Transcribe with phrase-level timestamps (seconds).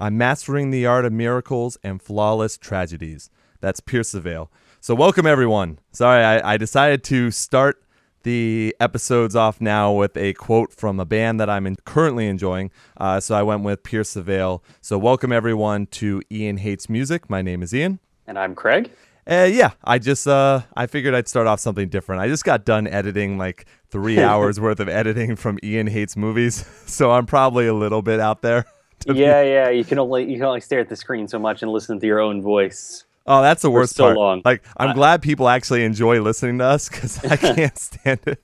[0.00, 3.30] I'm mastering the art of miracles and flawless tragedies.
[3.60, 4.48] That's Pierce the Veil.
[4.80, 5.80] So, welcome everyone.
[5.90, 7.82] Sorry, I, I decided to start
[8.22, 12.70] the episodes off now with a quote from a band that I'm in, currently enjoying.
[12.96, 14.62] Uh, so, I went with Pierce the Veil.
[14.80, 17.28] So, welcome everyone to Ian Hates Music.
[17.28, 17.98] My name is Ian.
[18.28, 18.92] And I'm Craig.
[19.28, 22.22] Uh, yeah, I just uh, I figured I'd start off something different.
[22.22, 26.64] I just got done editing like three hours worth of editing from Ian Hates Movies,
[26.86, 28.64] so I'm probably a little bit out there.
[29.06, 29.68] Yeah, yeah.
[29.70, 32.06] You can only you can only stare at the screen so much and listen to
[32.06, 33.04] your own voice.
[33.26, 34.16] Oh, that's the worst so part.
[34.16, 34.42] Long.
[34.44, 38.42] Like, I'm uh, glad people actually enjoy listening to us because I can't stand it.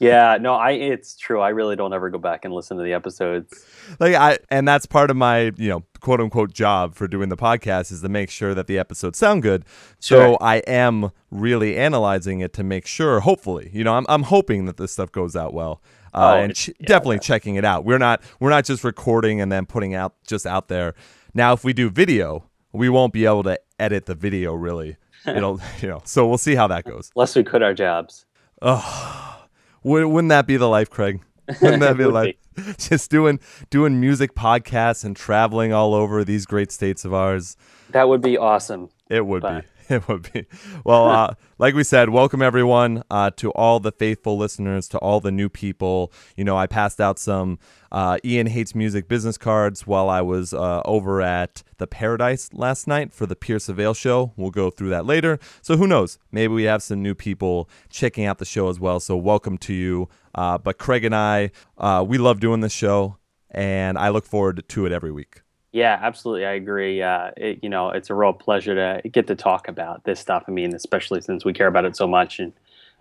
[0.00, 1.40] yeah, no, I it's true.
[1.40, 3.66] I really don't ever go back and listen to the episodes.
[4.00, 7.36] Like I and that's part of my, you know, quote unquote job for doing the
[7.36, 9.64] podcast is to make sure that the episodes sound good.
[10.00, 10.34] Sure.
[10.34, 14.66] So I am really analyzing it to make sure, hopefully, you know, I'm I'm hoping
[14.66, 15.82] that this stuff goes out well.
[16.14, 17.20] Uh, oh, and ch- yeah, definitely yeah.
[17.20, 17.84] checking it out.
[17.84, 20.94] We're not we're not just recording and then putting out just out there.
[21.34, 24.96] Now, if we do video, we won't be able to edit the video really.
[25.26, 26.02] It'll you know.
[26.04, 27.10] So we'll see how that goes.
[27.16, 28.26] Unless we quit our jobs.
[28.60, 29.46] Oh,
[29.82, 31.20] wouldn't that be the life, Craig?
[31.60, 32.38] Wouldn't that be like
[32.78, 37.56] just doing doing music podcasts and traveling all over these great states of ours?
[37.90, 38.90] That would be awesome.
[39.10, 39.62] It would but.
[39.62, 39.68] be.
[39.92, 40.46] It would be.
[40.84, 45.20] Well, uh, like we said, welcome everyone uh, to all the faithful listeners, to all
[45.20, 46.12] the new people.
[46.34, 47.58] You know, I passed out some
[47.90, 52.86] uh, Ian Hates Music business cards while I was uh, over at the Paradise last
[52.86, 54.32] night for the Pierce Veil show.
[54.36, 55.38] We'll go through that later.
[55.60, 56.18] So who knows?
[56.30, 58.98] Maybe we have some new people checking out the show as well.
[58.98, 60.08] So welcome to you.
[60.34, 63.18] Uh, but Craig and I, uh, we love doing this show,
[63.50, 65.42] and I look forward to it every week.
[65.72, 66.44] Yeah, absolutely.
[66.44, 67.02] I agree.
[67.02, 70.44] Uh, it, you know, it's a real pleasure to get to talk about this stuff.
[70.46, 72.52] I mean, especially since we care about it so much, and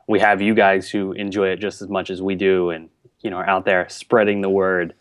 [0.08, 2.90] we have you guys who enjoy it just as much as we do, and
[3.22, 4.94] you know, are out there spreading the word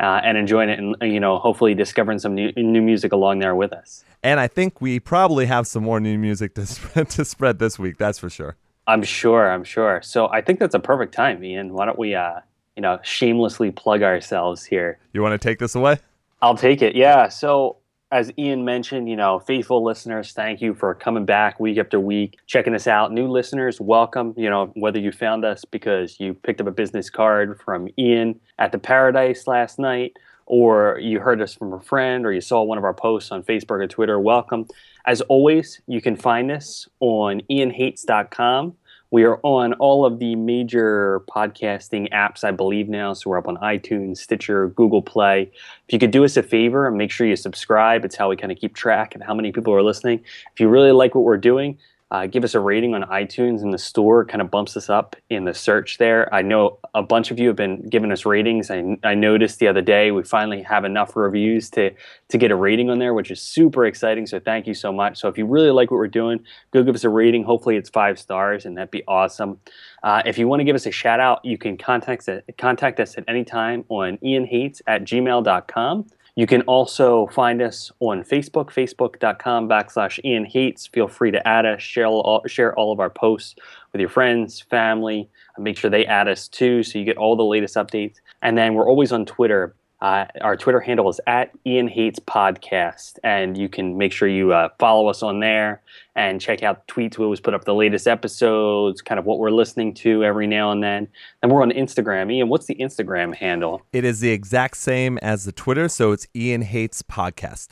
[0.00, 3.54] uh, and enjoying it, and you know, hopefully discovering some new new music along there
[3.54, 4.04] with us.
[4.22, 7.78] And I think we probably have some more new music to spread, to spread this
[7.78, 7.98] week.
[7.98, 8.56] That's for sure.
[8.86, 9.50] I'm sure.
[9.50, 10.00] I'm sure.
[10.02, 11.74] So I think that's a perfect time, Ian.
[11.74, 12.40] Why don't we, uh,
[12.74, 14.98] you know, shamelessly plug ourselves here?
[15.12, 15.98] You want to take this away?
[16.40, 16.94] I'll take it.
[16.94, 17.28] Yeah.
[17.28, 17.78] So
[18.10, 22.38] as Ian mentioned, you know, faithful listeners, thank you for coming back week after week,
[22.46, 23.12] checking us out.
[23.12, 24.32] New listeners, welcome.
[24.36, 28.40] You know, whether you found us because you picked up a business card from Ian
[28.58, 30.16] at the Paradise last night,
[30.46, 33.42] or you heard us from a friend, or you saw one of our posts on
[33.42, 34.66] Facebook or Twitter, welcome.
[35.04, 38.74] As always, you can find us on ianhates.com.
[39.10, 43.14] We are on all of the major podcasting apps, I believe now.
[43.14, 45.50] So we're up on iTunes, Stitcher, Google Play.
[45.86, 48.36] If you could do us a favor and make sure you subscribe, it's how we
[48.36, 50.22] kind of keep track of how many people are listening.
[50.52, 51.78] If you really like what we're doing,
[52.10, 54.24] uh, give us a rating on iTunes in the store.
[54.24, 56.32] Kind of bumps us up in the search there.
[56.32, 58.70] I know a bunch of you have been giving us ratings.
[58.70, 61.90] I, I noticed the other day we finally have enough reviews to
[62.28, 64.26] to get a rating on there, which is super exciting.
[64.26, 65.18] So thank you so much.
[65.18, 67.44] So if you really like what we're doing, go give us a rating.
[67.44, 69.60] Hopefully it's five stars, and that'd be awesome.
[70.02, 73.18] Uh, if you want to give us a shout out, you can contact contact us
[73.18, 76.06] at any time on ianhates at gmail.com.
[76.38, 80.86] You can also find us on Facebook, facebook.com backslash Ian Hates.
[80.86, 83.56] Feel free to add us, share all, share all of our posts
[83.90, 85.28] with your friends, family.
[85.58, 88.18] Make sure they add us too so you get all the latest updates.
[88.40, 93.18] And then we're always on Twitter uh, our Twitter handle is at Ian Hates Podcast,
[93.24, 95.82] and you can make sure you uh, follow us on there
[96.14, 97.18] and check out tweets.
[97.18, 100.70] We always put up the latest episodes, kind of what we're listening to every now
[100.70, 101.08] and then.
[101.42, 102.32] And we're on Instagram.
[102.32, 103.82] Ian, what's the Instagram handle?
[103.92, 107.68] It is the exact same as the Twitter, so it's Ian Hates Podcast.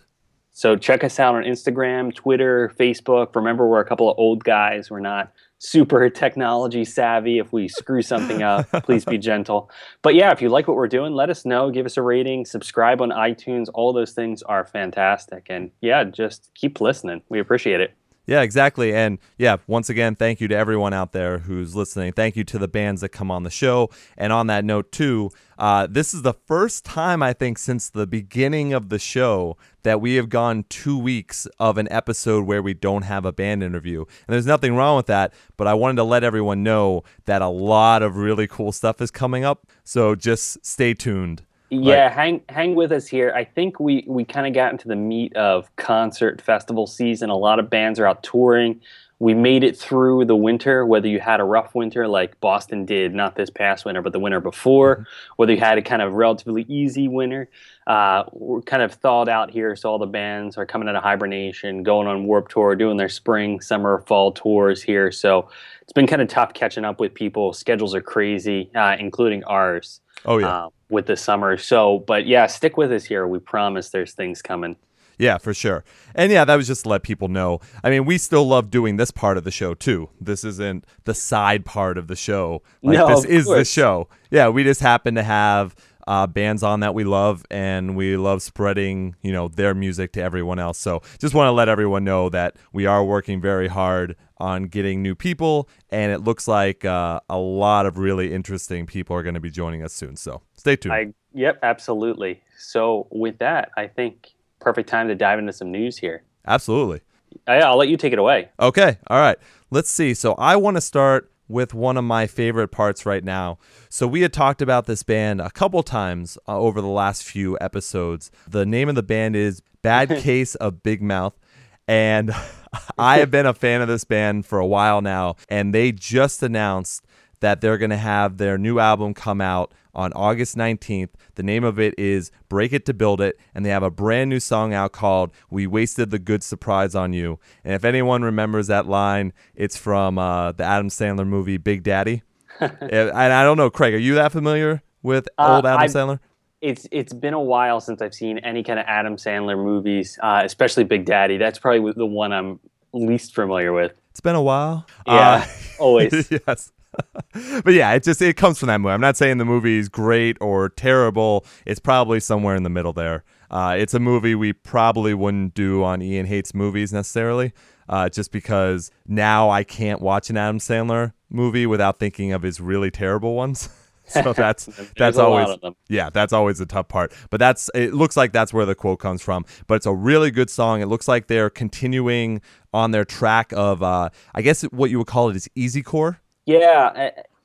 [0.53, 3.37] So check us out on Instagram, Twitter, Facebook.
[3.37, 4.91] Remember, we're a couple of old guys.
[4.91, 7.39] We're not super technology savvy.
[7.39, 9.71] If we screw something up, please be gentle.
[10.03, 11.71] But yeah, if you like what we're doing, let us know.
[11.71, 13.69] Give us a rating, subscribe on iTunes.
[13.75, 15.47] All those things are fantastic.
[15.49, 17.23] And yeah, just keep listening.
[17.29, 17.95] We appreciate it.
[18.27, 18.93] Yeah, exactly.
[18.93, 22.13] And yeah, once again, thank you to everyone out there who's listening.
[22.13, 23.89] Thank you to the bands that come on the show.
[24.17, 28.07] And on that note, too, uh, this is the first time I think since the
[28.07, 32.75] beginning of the show that we have gone two weeks of an episode where we
[32.75, 34.01] don't have a band interview.
[34.01, 37.49] And there's nothing wrong with that, but I wanted to let everyone know that a
[37.49, 39.69] lot of really cool stuff is coming up.
[39.85, 41.46] So just stay tuned.
[41.71, 43.33] Yeah, like, hang hang with us here.
[43.35, 47.29] I think we we kind of got into the meat of concert festival season.
[47.29, 48.81] A lot of bands are out touring.
[49.19, 53.15] We made it through the winter, whether you had a rough winter like Boston did,
[53.15, 55.03] not this past winter, but the winter before, mm-hmm.
[55.37, 57.49] whether you had a kind of relatively easy winter.
[57.87, 61.03] Uh, we're kind of thawed out here, so all the bands are coming out of
[61.03, 65.11] hibernation, going on Warped Tour, doing their spring, summer, fall tours here.
[65.11, 65.49] So
[65.81, 67.53] it's been kind of tough catching up with people.
[67.53, 70.01] Schedules are crazy, uh, including ours.
[70.25, 70.49] Oh yeah.
[70.49, 71.57] uh, with the summer.
[71.57, 73.27] So, but yeah, stick with us here.
[73.27, 74.77] We promise there's things coming.
[75.19, 75.85] Yeah, for sure.
[76.15, 77.61] And yeah, that was just to let people know.
[77.83, 80.11] I mean, we still love doing this part of the show too.
[80.21, 82.63] This isn't the side part of the show.
[82.83, 84.09] Like No, this is the show.
[84.31, 85.75] Yeah, we just happen to have
[86.07, 90.23] uh, bands on that we love and we love spreading, you know, their music to
[90.23, 90.79] everyone else.
[90.79, 95.03] So, just want to let everyone know that we are working very hard on getting
[95.03, 99.35] new people and it looks like uh, a lot of really interesting people are going
[99.35, 100.17] to be joining us soon.
[100.17, 100.95] So, stay tuned.
[100.95, 102.43] I yep, absolutely.
[102.59, 104.29] So with that, I think
[104.67, 106.25] perfect time to dive into some news here.
[106.45, 107.01] Absolutely.
[107.47, 108.49] I, I'll let you take it away.
[108.59, 108.99] Okay.
[109.07, 109.39] All right.
[109.71, 110.13] Let's see.
[110.13, 113.61] So I want to start with one of my favorite parts right now.
[113.89, 117.57] So we had talked about this band a couple times uh, over the last few
[117.61, 118.33] episodes.
[118.49, 121.39] The name of the band is Bad Case of Big Mouth.
[121.87, 122.35] And
[122.99, 125.37] I have been a fan of this band for a while now.
[125.49, 127.07] And they just announced
[127.39, 131.09] that they're going to have their new album come out on August 19th.
[131.35, 134.31] The name of it is Break It to Build It, and they have a brand
[134.31, 137.41] new song out called We Wasted the Good Surprise on You.
[137.65, 142.23] And if anyone remembers that line, it's from uh, the Adam Sandler movie Big Daddy.
[142.61, 146.21] and I don't know, Craig, are you that familiar with Uh, old Adam I've- Sandler?
[146.63, 150.41] It's it's been a while since I've seen any kind of Adam Sandler movies, uh,
[150.43, 151.37] especially Big Daddy.
[151.37, 152.59] That's probably the one I'm
[152.95, 153.93] least familiar with.
[154.11, 154.87] It's been a while.
[155.07, 155.47] Yeah, Uh,
[155.79, 156.31] always.
[156.31, 156.73] yes.
[157.65, 158.93] but yeah, it just it comes from that movie.
[158.93, 161.45] I'm not saying the movie is great or terrible.
[161.65, 163.25] It's probably somewhere in the middle there.
[163.51, 167.53] Uh, it's a movie we probably wouldn't do on Ian Hates movies necessarily,
[167.89, 172.61] uh, just because now I can't watch an Adam Sandler movie without thinking of his
[172.61, 173.69] really terrible ones.
[174.07, 175.57] so that's that's always
[175.89, 177.13] yeah, that's always the tough part.
[177.31, 179.45] But that's it looks like that's where the quote comes from.
[179.67, 180.81] But it's a really good song.
[180.81, 182.41] It looks like they're continuing
[182.73, 186.21] on their track of uh I guess what you would call it is easy core.
[186.47, 186.93] Yeah,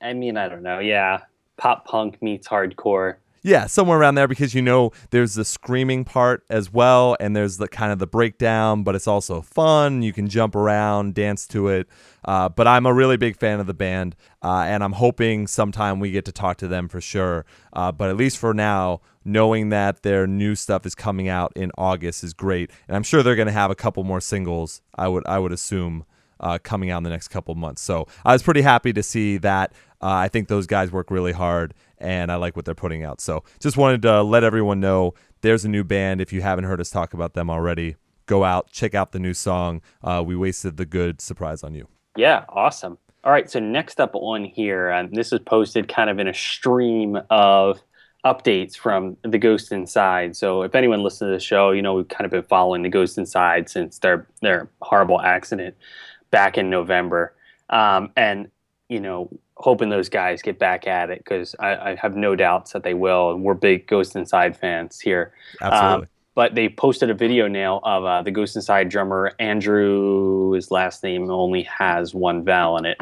[0.02, 0.80] I, I mean, I don't know.
[0.80, 1.22] Yeah,
[1.58, 3.18] pop punk meets hardcore.
[3.44, 7.58] Yeah, somewhere around there because you know there's the screaming part as well, and there's
[7.58, 10.04] the kind of the breakdown, but it's also fun.
[10.04, 11.88] You can jump around, dance to it.
[12.24, 16.00] Uh, but I'm a really big fan of the band, uh, and I'm hoping sometime
[16.00, 17.48] we get to talk to them for sure.
[17.74, 21.72] Uh, but at least for now, knowing that their new stuff is coming out in
[21.80, 24.84] August is great, and I'm sure they're going to have a couple more singles.
[24.94, 26.06] I would I would assume
[26.42, 27.82] uh, coming out in the next couple months.
[27.82, 29.72] So I was pretty happy to see that.
[30.02, 33.22] Uh, I think those guys work really hard, and I like what they're putting out.
[33.22, 36.20] So just wanted to let everyone know there's a new band.
[36.20, 37.96] If you haven't heard us talk about them already,
[38.26, 39.82] go out, check out the new song.
[40.04, 41.88] Uh, we wasted the good surprise on you.
[42.18, 42.98] Yeah, awesome.
[43.24, 46.34] All right, so next up on here, um, this is posted kind of in a
[46.34, 47.80] stream of
[48.26, 50.36] updates from the Ghost Inside.
[50.36, 52.90] So if anyone listens to the show, you know we've kind of been following the
[52.90, 55.76] Ghost Inside since their their horrible accident
[56.32, 57.34] back in November,
[57.70, 58.50] um, and
[58.90, 62.74] you know hoping those guys get back at it because I, I have no doubts
[62.74, 63.32] that they will.
[63.32, 65.34] And we're big Ghost Inside fans here.
[65.62, 66.04] Absolutely.
[66.04, 70.54] Um, but they posted a video now of uh, the Ghost Inside drummer Andrew.
[70.54, 72.98] His last name only has one vowel in it.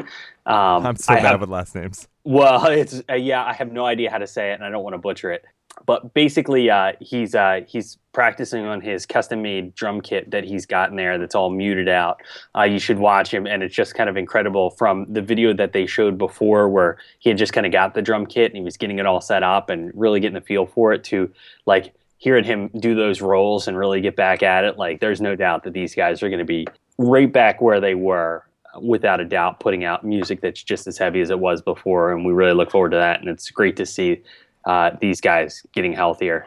[0.46, 2.08] Um, I'm so I bad have- with last names.
[2.24, 4.82] well, it's uh, yeah, I have no idea how to say it, and I don't
[4.82, 5.44] want to butcher it.
[5.86, 10.90] But basically, uh, he's uh, he's practicing on his custom-made drum kit that he's got
[10.90, 11.18] in there.
[11.18, 12.20] That's all muted out.
[12.56, 14.70] Uh, you should watch him, and it's just kind of incredible.
[14.70, 18.02] From the video that they showed before, where he had just kind of got the
[18.02, 20.66] drum kit and he was getting it all set up and really getting the feel
[20.66, 21.32] for it, to
[21.66, 24.76] like hearing him do those rolls and really get back at it.
[24.76, 26.66] Like, there's no doubt that these guys are going to be
[26.98, 28.44] right back where they were
[28.80, 32.24] without a doubt putting out music that's just as heavy as it was before and
[32.24, 34.22] we really look forward to that and it's great to see
[34.64, 36.46] uh, these guys getting healthier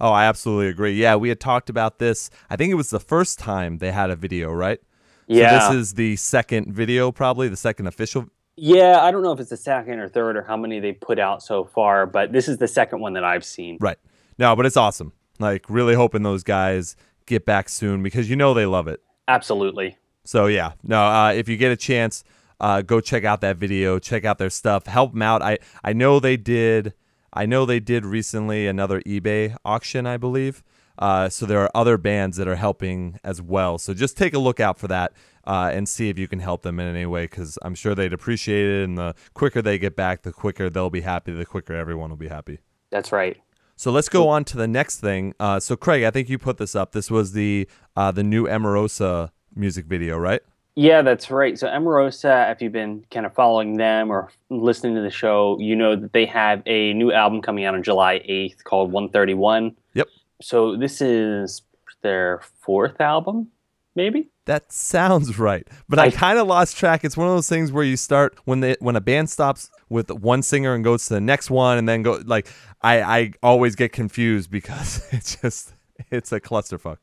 [0.00, 0.92] Oh, I absolutely agree.
[0.92, 2.30] Yeah, we had talked about this.
[2.48, 4.80] I think it was the first time they had a video, right?
[5.26, 8.26] yeah So this is the second video, probably the second official.
[8.56, 11.18] yeah i don't know if it's the second or third or how many they put
[11.18, 13.98] out so far but this is the second one that i've seen Right.
[14.38, 15.12] No, but it's awesome.
[15.40, 16.94] Like really hoping those guys
[17.26, 19.00] get back soon because you know they love it.
[19.26, 21.00] absolutely So yeah, no.
[21.04, 22.22] Uh, if you get a chance,
[22.60, 23.98] uh, go check out that video.
[23.98, 24.86] Check out their stuff.
[24.86, 25.42] Help them out.
[25.42, 26.94] I I know they did.
[27.32, 30.62] I know they did recently another eBay auction, I believe.
[30.98, 33.78] Uh, so there are other bands that are helping as well.
[33.78, 35.12] So just take a look out for that
[35.46, 38.12] uh, and see if you can help them in any way because I'm sure they'd
[38.12, 38.84] appreciate it.
[38.84, 41.32] And the quicker they get back, the quicker they'll be happy.
[41.32, 42.58] The quicker everyone will be happy.
[42.90, 43.36] that's right
[43.76, 45.34] So let's go on to the next thing.
[45.38, 46.92] Uh, so Craig, I think you put this up.
[46.92, 50.40] This was the uh, the new Emarosa music video, right?
[50.80, 51.58] Yeah, that's right.
[51.58, 55.74] So Emarosa, if you've been kind of following them or listening to the show, you
[55.74, 59.74] know that they have a new album coming out on July 8th called 131.
[59.94, 60.06] Yep.
[60.40, 61.62] So this is
[62.02, 63.48] their fourth album,
[63.96, 64.28] maybe?
[64.44, 67.02] That sounds right, but I, I- kind of lost track.
[67.04, 70.12] It's one of those things where you start when they when a band stops with
[70.12, 72.46] one singer and goes to the next one and then go like
[72.82, 75.74] I I always get confused because it's just
[76.12, 76.98] it's a clusterfuck.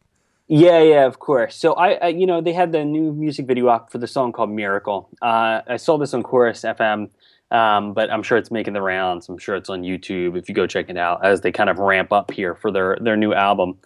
[0.48, 1.56] Yeah, yeah, of course.
[1.56, 4.32] So I, I, you know, they had the new music video up for the song
[4.32, 7.10] called "Miracle." Uh, I saw this on Chorus FM,
[7.50, 9.28] um, but I'm sure it's making the rounds.
[9.28, 11.80] I'm sure it's on YouTube if you go check it out as they kind of
[11.80, 13.78] ramp up here for their their new album.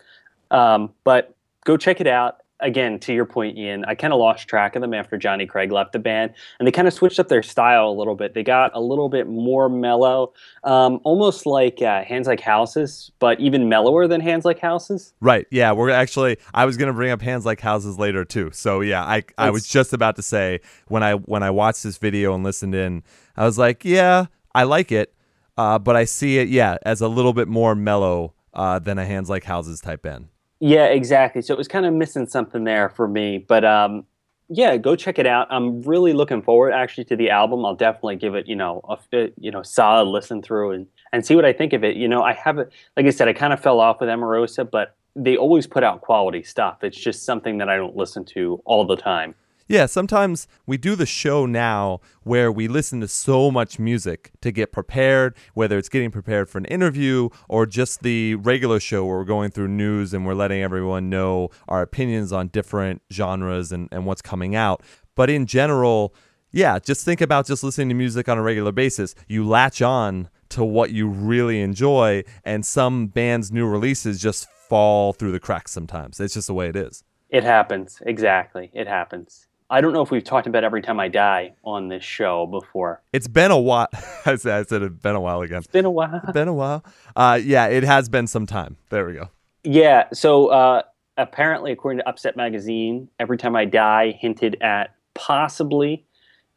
[0.51, 4.47] Um, but go check it out again, to your point, Ian, I kind of lost
[4.47, 7.27] track of them after Johnny Craig left the band, and they kind of switched up
[7.27, 8.33] their style a little bit.
[8.33, 13.39] They got a little bit more mellow, um, almost like uh, Hands Like Houses, but
[13.39, 15.13] even mellower than Hands Like Houses.
[15.21, 15.47] Right.
[15.51, 15.71] Yeah.
[15.71, 16.37] We're actually.
[16.53, 18.51] I was gonna bring up Hands Like Houses later too.
[18.53, 21.97] So yeah, I I was just about to say when I when I watched this
[21.97, 23.03] video and listened in,
[23.37, 25.13] I was like, yeah, I like it,
[25.57, 29.05] uh, but I see it, yeah, as a little bit more mellow uh, than a
[29.05, 30.27] Hands Like Houses type band.
[30.59, 31.41] Yeah, exactly.
[31.41, 34.05] So it was kind of missing something there for me, but um,
[34.49, 35.47] yeah, go check it out.
[35.51, 37.65] I'm really looking forward actually to the album.
[37.65, 41.35] I'll definitely give it, you know, a you know solid listen through and and see
[41.35, 41.95] what I think of it.
[41.95, 42.57] You know, I have.
[42.57, 46.01] Like I said, I kind of fell off with Emarosa, but they always put out
[46.01, 46.83] quality stuff.
[46.83, 49.35] It's just something that I don't listen to all the time.
[49.69, 54.51] Yeah, sometimes we do the show now where we listen to so much music to
[54.51, 59.17] get prepared, whether it's getting prepared for an interview or just the regular show where
[59.17, 63.87] we're going through news and we're letting everyone know our opinions on different genres and,
[63.91, 64.81] and what's coming out.
[65.13, 66.15] But in general,
[66.51, 69.13] yeah, just think about just listening to music on a regular basis.
[69.27, 75.13] You latch on to what you really enjoy, and some bands' new releases just fall
[75.13, 76.19] through the cracks sometimes.
[76.19, 77.03] It's just the way it is.
[77.29, 78.01] It happens.
[78.03, 78.71] Exactly.
[78.73, 79.45] It happens.
[79.71, 83.01] I don't know if we've talked about Every Time I Die on this show before.
[83.13, 83.87] It's been a while.
[84.25, 85.59] I said, I said it's been a while again.
[85.59, 86.21] It's been a while.
[86.23, 86.83] It's been a while.
[87.15, 88.77] Uh, yeah, it has been some time.
[88.89, 89.29] There we go.
[89.63, 90.05] Yeah.
[90.11, 90.81] So uh,
[91.17, 96.03] apparently, according to Upset Magazine, Every Time I Die hinted at possibly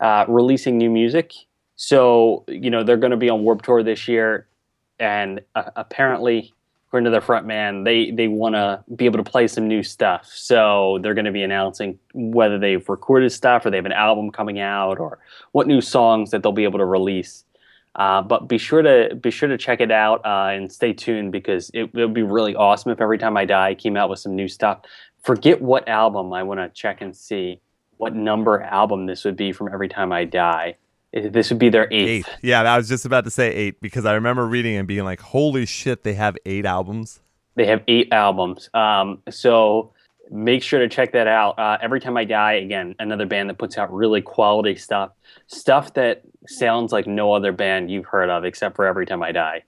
[0.00, 1.33] uh, releasing new music.
[1.76, 4.47] So, you know, they're going to be on Warped Tour this year.
[4.99, 6.54] And uh, apparently,
[6.92, 9.82] according to their front man, they they want to be able to play some new
[9.82, 10.26] stuff.
[10.30, 14.30] So they're going to be announcing whether they've recorded stuff or they have an album
[14.30, 15.18] coming out or
[15.52, 17.44] what new songs that they'll be able to release.
[17.94, 21.32] Uh, but be sure to be sure to check it out uh, and stay tuned
[21.32, 24.37] because it, would be really awesome if every time I die came out with some
[24.37, 24.82] new stuff.
[25.22, 27.62] Forget what album I want to check and see
[27.96, 30.76] what number album this would be from every time I die.
[31.12, 32.26] This would be their eighth.
[32.26, 32.28] eighth.
[32.42, 35.21] Yeah, I was just about to say eight because I remember reading and being like,
[35.21, 37.21] "Holy shit, they have eight albums."
[37.54, 38.71] They have eight albums.
[38.73, 39.92] Um, so
[40.31, 41.59] make sure to check that out.
[41.59, 45.11] Uh, Every time I die, again, another band that puts out really quality stuff,
[45.47, 49.33] stuff that sounds like no other band you've heard of except for Every Time I
[49.33, 49.62] Die.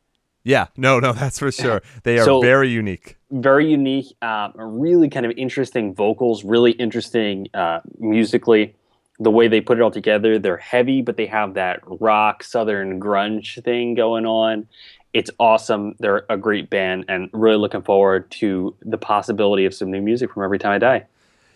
[0.45, 1.83] Yeah, no, no, that's for sure.
[2.05, 3.17] They are so, very unique.
[3.31, 4.15] Very unique.
[4.21, 6.45] Uh, really kind of interesting vocals.
[6.45, 8.77] Really interesting uh, musically
[9.19, 10.39] the way they put it all together.
[10.39, 14.67] They're heavy, but they have that rock southern grunge thing going on.
[15.13, 15.95] It's awesome.
[16.01, 20.33] They're a great band, and really looking forward to the possibility of some new music
[20.33, 21.07] from Every Time I Die.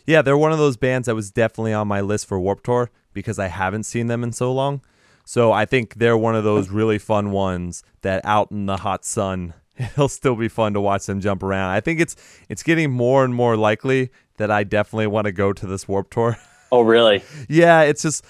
[0.07, 2.91] Yeah, they're one of those bands that was definitely on my list for Warped Tour
[3.13, 4.81] because I haven't seen them in so long.
[5.25, 9.05] So I think they're one of those really fun ones that out in the hot
[9.05, 11.71] sun, it'll still be fun to watch them jump around.
[11.71, 12.17] I think it's
[12.49, 16.13] it's getting more and more likely that I definitely want to go to this Warped
[16.13, 16.39] Tour.
[16.71, 17.23] Oh, really?
[17.49, 18.25] yeah, it's just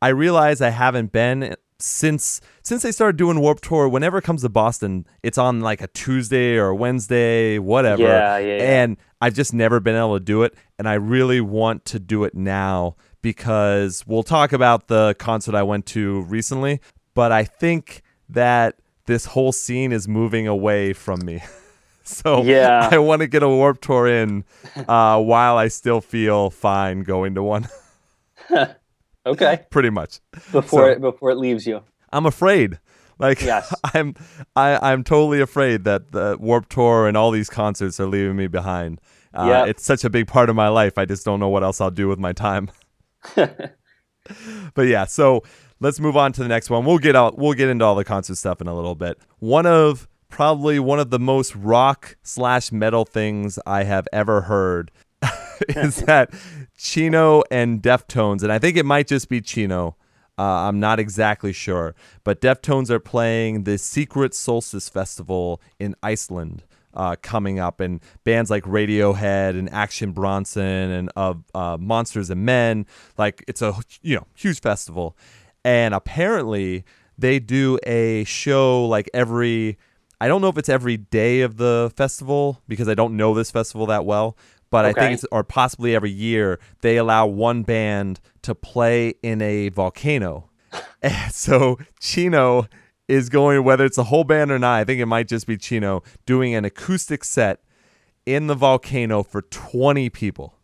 [0.00, 3.88] I realize I haven't been since since they started doing Warped Tour.
[3.88, 8.02] Whenever it comes to Boston, it's on like a Tuesday or a Wednesday, whatever.
[8.02, 8.82] Yeah, yeah, yeah.
[8.82, 12.24] And I've just never been able to do it, and I really want to do
[12.24, 16.80] it now because we'll talk about the concert I went to recently,
[17.14, 18.76] but I think that
[19.06, 21.42] this whole scene is moving away from me.
[22.18, 22.88] So yeah.
[22.90, 24.44] I want to get a Warped Tour in
[24.88, 27.68] uh, while I still feel fine going to one.
[29.26, 29.66] okay.
[29.70, 30.20] Pretty much.
[30.50, 31.82] Before so, it before it leaves you.
[32.10, 32.78] I'm afraid.
[33.18, 33.74] Like yes.
[33.94, 34.14] I'm
[34.56, 38.46] I, I'm totally afraid that the Warped Tour and all these concerts are leaving me
[38.46, 39.00] behind.
[39.34, 39.68] Uh, yep.
[39.68, 40.96] it's such a big part of my life.
[40.96, 42.70] I just don't know what else I'll do with my time.
[43.34, 45.42] but yeah, so
[45.80, 46.84] let's move on to the next one.
[46.86, 49.18] We'll get out we'll get into all the concert stuff in a little bit.
[49.40, 54.90] One of probably one of the most rock slash metal things I have ever heard
[55.68, 56.32] is that
[56.76, 59.96] Chino and Deftones, and I think it might just be Chino.
[60.38, 66.62] Uh, I'm not exactly sure, but Deftones are playing the Secret Solstice Festival in Iceland
[66.94, 72.44] uh, coming up, and bands like Radiohead and Action Bronson and uh, uh, Monsters and
[72.44, 75.16] Men, like it's a you know huge festival,
[75.64, 76.84] and apparently
[77.18, 79.76] they do a show like every
[80.20, 83.50] I don't know if it's every day of the festival because I don't know this
[83.50, 84.36] festival that well,
[84.70, 84.90] but okay.
[84.90, 89.68] I think it's or possibly every year they allow one band to play in a
[89.70, 90.50] volcano.
[91.00, 92.66] And so Chino
[93.06, 95.56] is going, whether it's a whole band or not, I think it might just be
[95.56, 97.62] Chino doing an acoustic set
[98.26, 100.54] in the volcano for 20 people.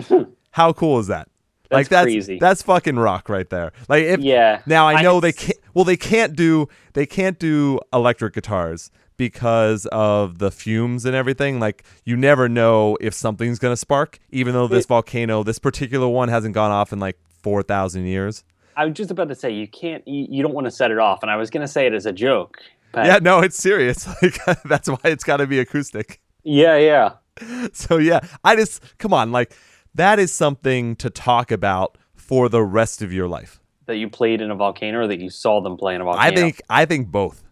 [0.00, 0.22] Hmm.
[0.52, 1.28] How cool is that?
[1.70, 2.38] Like that's crazy.
[2.38, 3.72] that's fucking rock right there.
[3.88, 4.60] Like if Yeah.
[4.66, 5.58] now I I know can they can't.
[5.74, 11.60] Well, they can't do they can't do electric guitars because of the fumes and everything.
[11.60, 14.18] Like you never know if something's gonna spark.
[14.30, 18.06] Even though this It- volcano, this particular one, hasn't gone off in like four thousand
[18.06, 18.44] years.
[18.76, 20.06] I was just about to say you can't.
[20.06, 21.94] You, you don't want to set it off, and I was going to say it
[21.94, 22.58] as a joke.
[22.92, 24.06] But Yeah, no, it's serious.
[24.22, 26.20] Like that's why it's got to be acoustic.
[26.44, 27.10] yeah, yeah.
[27.72, 29.52] So yeah, I just come on, like
[29.94, 33.60] that is something to talk about for the rest of your life.
[33.86, 36.26] That you played in a volcano, or that you saw them play in a volcano.
[36.26, 37.42] I think I think both.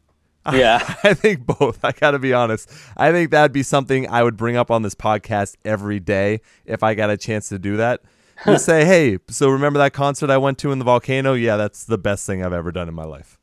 [0.53, 0.79] Yeah.
[1.03, 1.85] I think both.
[1.85, 2.71] I got to be honest.
[2.97, 6.85] I think that'd be something I would bring up on this podcast every day if
[6.85, 8.03] I got a chance to do that.
[8.45, 11.33] Just say, "Hey, so remember that concert I went to in the volcano?
[11.33, 13.39] Yeah, that's the best thing I've ever done in my life."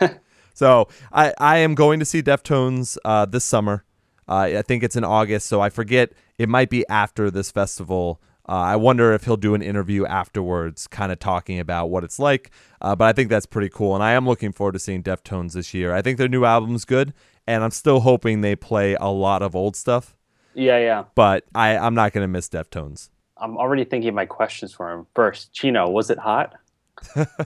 [0.54, 3.84] so I I am going to see Deftones uh, this summer.
[4.26, 6.12] Uh, I think it's in August, so I forget.
[6.38, 8.20] It might be after this festival.
[8.48, 12.18] Uh, I wonder if he'll do an interview afterwards, kind of talking about what it's
[12.18, 12.50] like.
[12.80, 15.52] Uh, but I think that's pretty cool, and I am looking forward to seeing Deftones
[15.52, 15.92] this year.
[15.92, 17.12] I think their new album's good,
[17.46, 20.16] and I'm still hoping they play a lot of old stuff.
[20.54, 21.04] Yeah, yeah.
[21.14, 23.10] But I, I'm not going to miss Deftones.
[23.36, 25.06] I'm already thinking of my questions for him.
[25.14, 26.54] First, Chino, was it hot?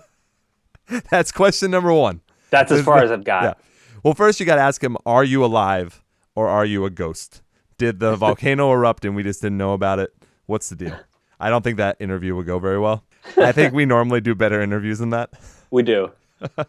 [1.11, 2.21] That's question number one.
[2.51, 3.43] That's as far as I've got.
[3.45, 3.55] Yeah.
[4.03, 6.03] Well, first you got to ask him: Are you alive
[6.35, 7.43] or are you a ghost?
[7.79, 10.13] Did the volcano erupt and we just didn't know about it?
[10.53, 10.95] What's the deal?
[11.41, 13.05] I don't think that interview would go very well.
[13.39, 15.31] I think we normally do better interviews than that.
[15.71, 16.11] We do.
[16.59, 16.67] All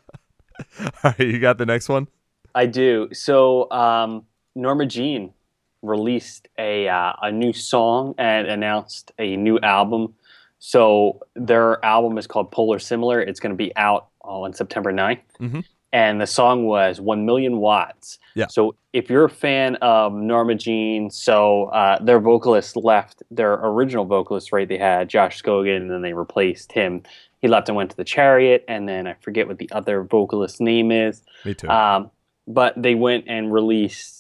[1.04, 2.08] right, you got the next one.
[2.56, 3.10] I do.
[3.12, 4.26] So, um,
[4.56, 5.34] Norma Jean
[5.82, 10.14] released a uh, a new song and announced a new album.
[10.60, 13.20] So their album is called Polar Similar.
[13.20, 15.20] It's going to be out on September 9th.
[15.42, 15.66] Mhm.
[15.94, 18.18] And the song was 1 Million Watts.
[18.34, 18.48] Yeah.
[18.48, 24.04] So if you're a fan of Norma Jean, so uh, their vocalist left, their original
[24.04, 24.68] vocalist, right?
[24.68, 27.04] They had Josh Scogin and then they replaced him.
[27.42, 28.66] He left and went to the Chariot.
[28.68, 31.22] And then I forget what the other vocalist's name is.
[31.46, 31.70] Me too.
[31.70, 32.10] Um,
[32.48, 34.20] but they went and released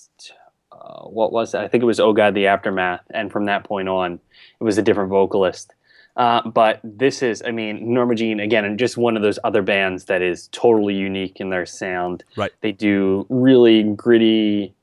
[0.71, 1.59] uh, what was it?
[1.59, 4.19] I think it was Oh God, the Aftermath, and from that point on,
[4.59, 5.73] it was a different vocalist.
[6.15, 9.62] Uh, but this is, I mean, Norma Jean again, and just one of those other
[9.62, 12.23] bands that is totally unique in their sound.
[12.38, 12.52] Right.
[12.62, 14.76] They do really gritty,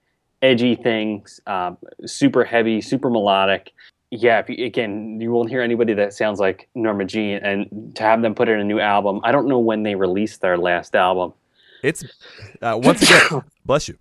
[0.43, 3.73] edgy things, um, super heavy, super melodic.
[4.11, 8.03] Yeah, if you, again, you won't hear anybody that sounds like Norma Jean, and to
[8.03, 10.97] have them put in a new album, I don't know when they released their last
[10.97, 11.33] album.
[11.85, 12.03] it's
[12.61, 13.97] uh, once again, bless you.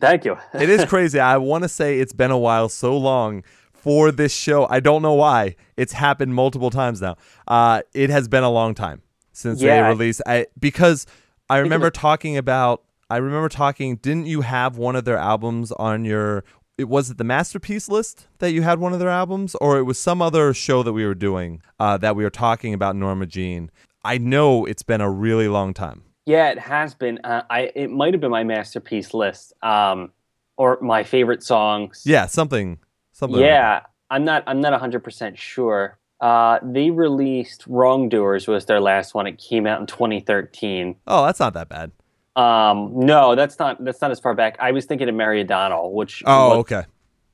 [0.00, 0.36] Thank you.
[0.52, 1.20] It is crazy.
[1.20, 3.44] I want to say it's been a while, so long
[3.82, 4.66] for this show.
[4.70, 5.56] I don't know why.
[5.76, 7.16] It's happened multiple times now.
[7.48, 10.22] Uh, it has been a long time since they released.
[10.24, 11.06] I because
[11.50, 12.82] I remember talking about.
[13.10, 13.96] I remember talking.
[13.96, 16.44] Didn't you have one of their albums on your?
[16.78, 19.82] It was it the masterpiece list that you had one of their albums, or it
[19.82, 23.26] was some other show that we were doing uh, that we were talking about Norma
[23.26, 23.70] Jean.
[24.04, 26.04] I know it's been a really long time.
[26.24, 27.18] Yeah, it has been.
[27.24, 30.12] Uh, I it might have been my masterpiece list, um,
[30.56, 32.02] or my favorite songs.
[32.06, 32.78] Yeah, something,
[33.22, 33.40] something.
[33.40, 33.80] like yeah.
[34.10, 34.44] I'm not.
[34.46, 35.98] I'm not 100 percent sure.
[36.20, 39.26] Uh, they released "Wrongdoers" was their last one.
[39.26, 40.96] It came out in 2013.
[41.06, 41.90] Oh, that's not that bad.
[42.36, 43.82] Um, no, that's not.
[43.84, 44.56] That's not as far back.
[44.60, 46.82] I was thinking of Meridional, which Oh, was, okay.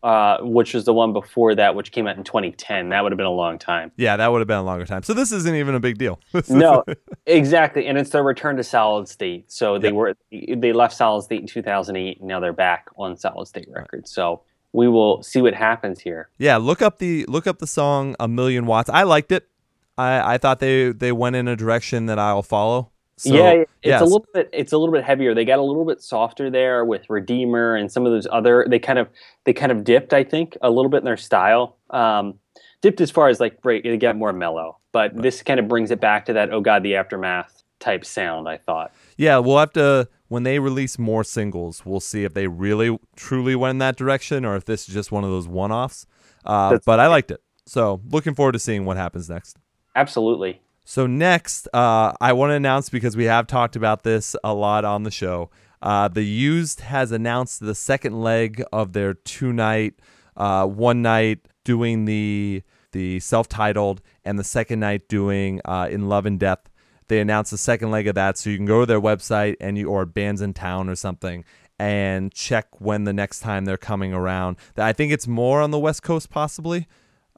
[0.03, 2.89] uh, which was the one before that, which came out in 2010.
[2.89, 3.93] That would have been a long time.
[3.97, 5.03] Yeah, that would have been a longer time.
[5.03, 6.19] So this isn't even a big deal.
[6.49, 6.85] no,
[7.27, 9.51] exactly, and it's their return to Solid State.
[9.53, 9.95] So they Yeah.
[9.95, 14.11] were they left Solid State in 2008, and now they're back on Solid State Records.
[14.11, 14.43] So
[14.73, 16.29] we will see what happens here.
[16.39, 19.49] yeah, look up the look up the song "A Million Watts." I liked it.
[19.97, 22.91] I I thought they they went in a direction that I'll follow.
[23.19, 24.01] So, yeah, it's yes.
[24.01, 25.35] a little bit it's a little bit heavier.
[25.35, 28.65] They got a little bit softer there with Redeemer and some of those other.
[28.69, 29.09] They kind of
[29.45, 31.77] they kind of dipped, I think, a little bit in their style.
[31.91, 32.39] Um,
[32.81, 35.91] dipped as far as like right, it got more mellow, but this kind of brings
[35.91, 38.49] it back to that oh god, the aftermath type sound.
[38.49, 38.93] I thought.
[39.17, 43.57] Yeah, we'll have to when they release more singles, we'll see if they really truly
[43.57, 46.07] went in that direction or if this is just one of those one-offs.
[46.45, 47.43] Uh, but I liked it.
[47.67, 49.59] So looking forward to seeing what happens next.
[49.97, 50.61] Absolutely.
[50.85, 54.85] So next, uh, I want to announce because we have talked about this a lot
[54.85, 55.51] on the show.
[55.83, 59.95] Uh, the Used has announced the second leg of their two-night,
[60.37, 62.63] uh, one night doing the
[62.93, 66.71] the self-titled, and the second night doing uh, In Love and Death.
[67.09, 69.77] They announced the second leg of that, so you can go to their website and
[69.77, 71.45] you or Bands in Town or something
[71.79, 74.57] and check when the next time they're coming around.
[74.77, 76.87] I think it's more on the West Coast, possibly,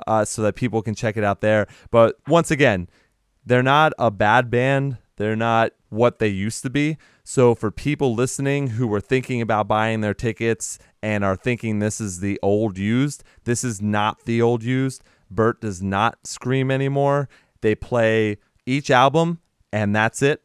[0.07, 1.67] uh, so that people can check it out there.
[1.91, 2.89] But once again,
[3.45, 4.99] they're not a bad band.
[5.17, 6.97] They're not what they used to be.
[7.25, 12.01] So for people listening who were thinking about buying their tickets and are thinking this
[12.01, 15.03] is the old used, this is not the old used.
[15.31, 17.29] Bert does not scream anymore.
[17.61, 19.41] They play each album
[19.73, 20.43] and that's it.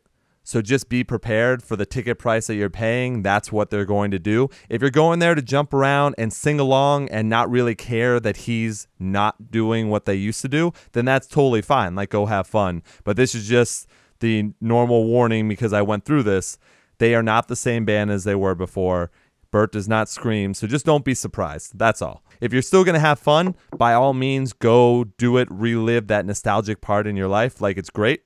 [0.47, 3.23] So just be prepared for the ticket price that you're paying.
[3.23, 4.49] That's what they're going to do.
[4.69, 8.37] If you're going there to jump around and sing along and not really care that
[8.37, 11.95] he's not doing what they used to do, then that's totally fine.
[11.95, 12.83] Like, go have fun.
[13.03, 13.87] But this is just
[14.19, 16.59] the normal warning because I went through this.
[16.99, 19.09] They are not the same band as they were before.
[19.49, 21.79] Bert does not scream, so just don't be surprised.
[21.79, 22.23] That's all.
[22.39, 26.25] If you're still going to have fun, by all means, go do it, relive that
[26.25, 27.61] nostalgic part in your life.
[27.61, 28.21] Like, it's great.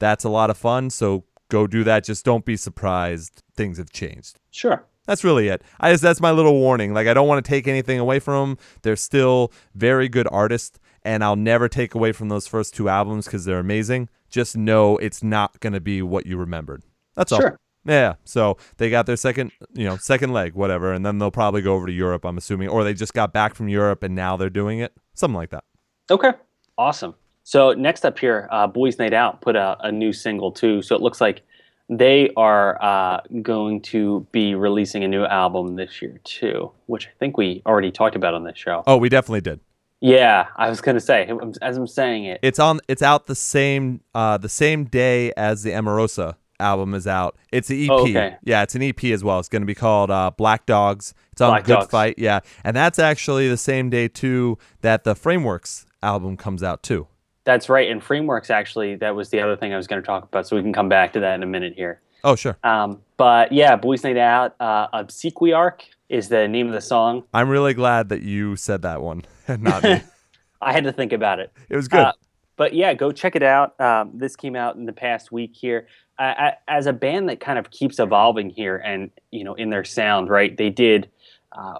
[0.00, 0.90] That's a lot of fun.
[0.90, 2.04] So go do that.
[2.04, 4.40] Just don't be surprised things have changed.
[4.50, 4.84] Sure.
[5.06, 5.62] That's really it.
[5.78, 6.92] I just that's my little warning.
[6.92, 8.58] Like I don't want to take anything away from them.
[8.82, 13.26] They're still very good artists, and I'll never take away from those first two albums
[13.26, 14.08] because they're amazing.
[14.28, 16.82] Just know it's not going to be what you remembered.
[17.14, 17.40] That's all.
[17.40, 17.58] Sure.
[17.84, 18.14] Yeah.
[18.24, 21.74] So they got their second, you know, second leg, whatever, and then they'll probably go
[21.74, 22.24] over to Europe.
[22.24, 25.36] I'm assuming, or they just got back from Europe and now they're doing it, something
[25.36, 25.64] like that.
[26.10, 26.32] Okay.
[26.78, 27.14] Awesome.
[27.50, 30.82] So next up here, uh, Boys Night Out put out a new single too.
[30.82, 31.42] So it looks like
[31.88, 37.10] they are uh, going to be releasing a new album this year too, which I
[37.18, 38.84] think we already talked about on this show.
[38.86, 39.58] Oh, we definitely did.
[40.00, 41.28] Yeah, I was gonna say
[41.60, 42.38] as I'm saying it.
[42.40, 42.78] It's on.
[42.86, 47.36] It's out the same uh, the same day as the Emarosa album is out.
[47.50, 47.90] It's an EP.
[47.90, 48.36] Oh, okay.
[48.44, 49.40] Yeah, it's an EP as well.
[49.40, 51.14] It's going to be called uh, Black Dogs.
[51.32, 51.90] It's on Black Good Dogs.
[51.90, 52.14] Fight.
[52.16, 57.08] Yeah, and that's actually the same day too that the Frameworks album comes out too.
[57.44, 57.90] That's right.
[57.90, 60.46] And Frameworks actually, that was the other thing I was going to talk about.
[60.46, 62.00] So we can come back to that in a minute here.
[62.22, 62.58] Oh sure.
[62.62, 67.24] Um, but yeah, Boys Night Out, uh, Obsequiarch is the name of the song.
[67.32, 70.02] I'm really glad that you said that one and not me.
[70.60, 71.50] I had to think about it.
[71.70, 72.00] It was good.
[72.00, 72.12] Uh,
[72.56, 73.80] but yeah, go check it out.
[73.80, 75.86] Um, this came out in the past week here.
[76.18, 79.84] Uh, as a band that kind of keeps evolving here, and you know, in their
[79.84, 80.54] sound, right?
[80.54, 81.08] They did.
[81.52, 81.78] Uh,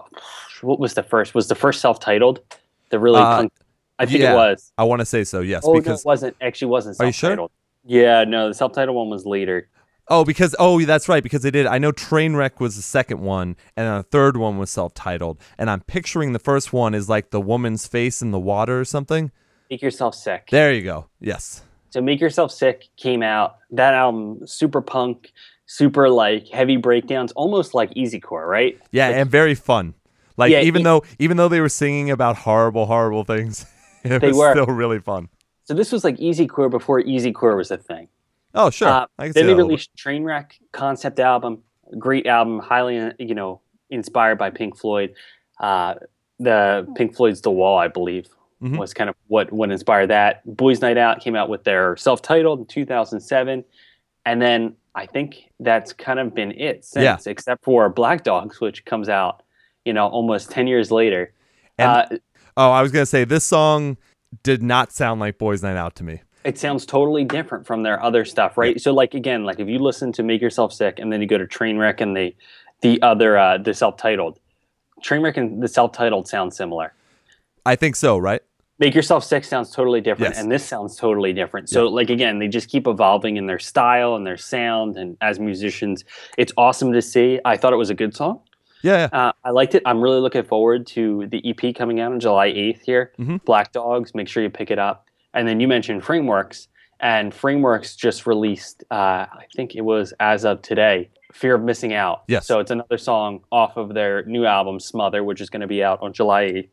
[0.63, 1.35] what was the first?
[1.35, 2.41] Was the first self-titled?
[2.89, 3.53] The really, Uh, punk-
[4.01, 4.73] I think yeah, it was.
[4.79, 5.41] I want to say so.
[5.41, 6.37] Yes, Oh no, because it wasn't.
[6.41, 7.31] Actually, wasn't Are you sure?
[7.31, 7.51] self-titled.
[7.85, 9.69] Yeah, no, the self-titled one was later.
[10.09, 11.23] Oh, because oh, that's right.
[11.23, 11.67] Because they did.
[11.67, 15.39] I know Trainwreck was the second one, and then the third one was self-titled.
[15.57, 18.85] And I'm picturing the first one is like the woman's face in the water or
[18.85, 19.31] something.
[19.71, 20.49] Make yourself sick.
[20.51, 21.07] There you go.
[21.21, 21.63] Yes.
[21.91, 23.59] So Make Yourself Sick came out.
[23.71, 25.33] That album, super punk,
[25.67, 28.79] super like heavy breakdowns, almost like easycore, right?
[28.93, 29.95] Yeah, Like, and very fun.
[30.37, 33.67] Like Yeah, even though even though they were singing about horrible, horrible things,
[34.05, 34.53] it They was were.
[34.53, 35.29] still really fun.
[35.65, 38.09] so this was like easycore before easycore was a thing.
[38.55, 39.63] Oh sure, Uh, then they a little bit.
[39.65, 41.63] released Trainwreck concept album,
[41.99, 43.61] great album, highly you know
[43.91, 45.15] inspired by Pink Floyd.
[45.61, 45.95] Uh,
[46.39, 48.27] the Pink Floyd's The Wall, I believe,
[48.63, 48.79] Mhm.
[48.79, 50.43] was kind of what what inspired that.
[50.57, 53.65] Boys Night Out came out with their self-titled in 2007,
[54.27, 58.85] and then I think that's kind of been it since, except for Black Dogs, which
[58.85, 59.43] comes out
[59.85, 61.33] you know almost 10 years later.
[61.79, 62.07] And- uh,
[62.61, 63.97] Oh, I was gonna say this song
[64.43, 66.21] did not sound like Boys Night Out to me.
[66.45, 68.79] it sounds totally different from their other stuff, right?
[68.79, 71.39] So like again, like if you listen to Make Yourself Sick and then you go
[71.39, 72.35] to Trainwreck and the
[72.83, 74.39] the other uh the self-titled.
[75.03, 76.93] Trainwreck and the self-titled sound similar.
[77.65, 78.43] I think so, right?
[78.79, 80.43] Make Yourself Sick sounds totally different Yes.
[80.43, 81.71] and this sounds totally different.
[81.71, 85.41] So like again, they just keep evolving in their style and their sound and as
[85.41, 86.05] musicians,
[86.37, 87.41] it's awesome to see.
[87.47, 88.41] I thought it was a good song.
[88.83, 89.19] Yeah, yeah.
[89.19, 89.83] Uh, I liked it.
[89.87, 93.13] I'm really looking forward to the EP coming out on July 8th here.
[93.19, 93.45] Mhm.
[93.45, 95.07] Black Dogs, make sure you pick it up.
[95.35, 98.95] And then you mentioned Frameworks, and Frameworks just released, uh,
[99.33, 102.23] I think it was as of today, Fear of Missing Out.
[102.27, 102.47] Yes.
[102.47, 105.83] So it's another song off of their new album, Smother, which is going to be
[105.85, 106.69] out on July 8th.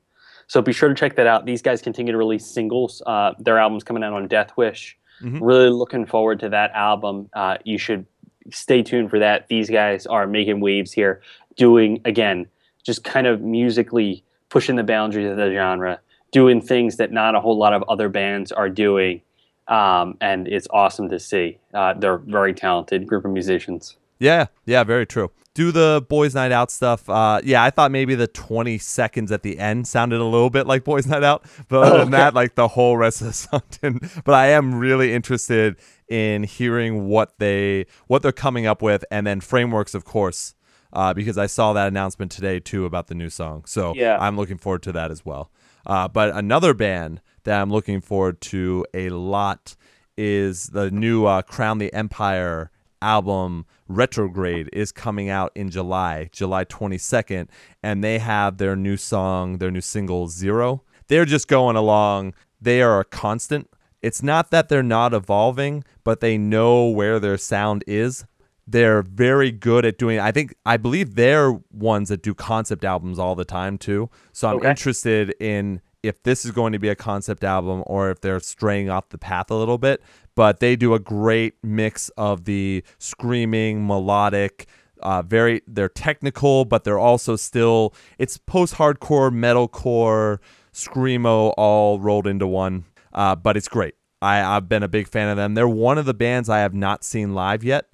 [0.48, 1.46] So be sure to check that out.
[1.46, 3.02] These guys continue to release singles.
[3.06, 4.98] Uh, their album's coming out on Death Wish.
[5.22, 5.40] Mhm.
[5.42, 7.30] Really looking forward to that album.
[7.34, 8.06] Uh, you should
[8.50, 9.48] stay tuned for that.
[9.50, 11.22] These guys are making waves here,
[11.58, 12.48] doing again,
[12.84, 16.00] just kind of musically pushing the boundaries of the genre,
[16.32, 19.22] doing things that not a whole lot of other bands are doing,
[19.68, 21.58] um, and it's awesome to see.
[21.74, 23.98] Uh, they're a very talented group of musicians.
[24.20, 25.32] Yeah, yeah, very true.
[25.54, 27.10] Do the Boys Night Out stuff.
[27.10, 30.68] Uh, yeah, I thought maybe the 20 seconds at the end sounded a little bit
[30.68, 33.62] like Boys Night Out, but other than that, like the whole rest of the song
[33.82, 34.24] didn't.
[34.24, 35.76] But I am really interested
[36.08, 40.54] in hearing what they what they're coming up with, and then frameworks, of course,
[40.94, 43.64] uh, because I saw that announcement today too about the new song.
[43.66, 44.18] So Yeah.
[44.20, 45.52] I'm looking forward to that as well.
[45.86, 49.76] Uh, but another band that I'm looking forward to a lot
[50.18, 52.72] is the new uh, Crown the Empire
[53.02, 57.48] album Retrograde is coming out in July, July 22nd,
[57.82, 60.84] and they have their new song, their new single Zero.
[61.08, 62.34] They're just going along.
[62.60, 63.70] They are a constant.
[64.02, 68.26] it's not that they're not evolving, but they know where their sound is.
[68.68, 70.20] They're very good at doing.
[70.20, 74.10] I think I believe they're ones that do concept albums all the time too.
[74.34, 74.70] So I'm Okay.
[74.70, 78.90] interested in if this is going to be a concept album or if they're straying
[78.90, 80.02] off the path a little bit.
[80.36, 84.68] But they do a great mix of the screaming, melodic,
[85.02, 90.40] uh, very they're technical, but they're also still it's post-hardcore, metalcore,
[90.74, 92.86] screamo all rolled into one.
[93.14, 93.96] Uh, but it's great.
[94.22, 95.54] I, I've been a big fan of them.
[95.54, 97.86] They're one of the bands I have not seen live yet,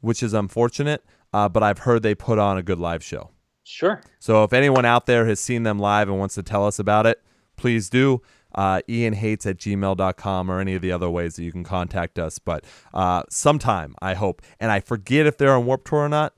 [0.00, 1.04] which is unfortunate.
[1.32, 3.30] Uh, but I've heard they put on a good live show.
[3.64, 4.00] Sure.
[4.18, 7.04] So if anyone out there has seen them live and wants to tell us about
[7.06, 7.22] it,
[7.56, 8.22] please do.
[8.54, 12.18] Uh, Ian hates at gmail.com or any of the other ways that you can contact
[12.18, 12.38] us.
[12.38, 14.40] But uh, sometime, I hope.
[14.58, 16.34] And I forget if they're on Warped Tour or not.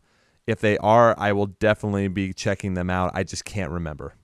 [0.47, 3.13] If they are, I will definitely be checking them out.
[3.15, 4.15] I just can't remember.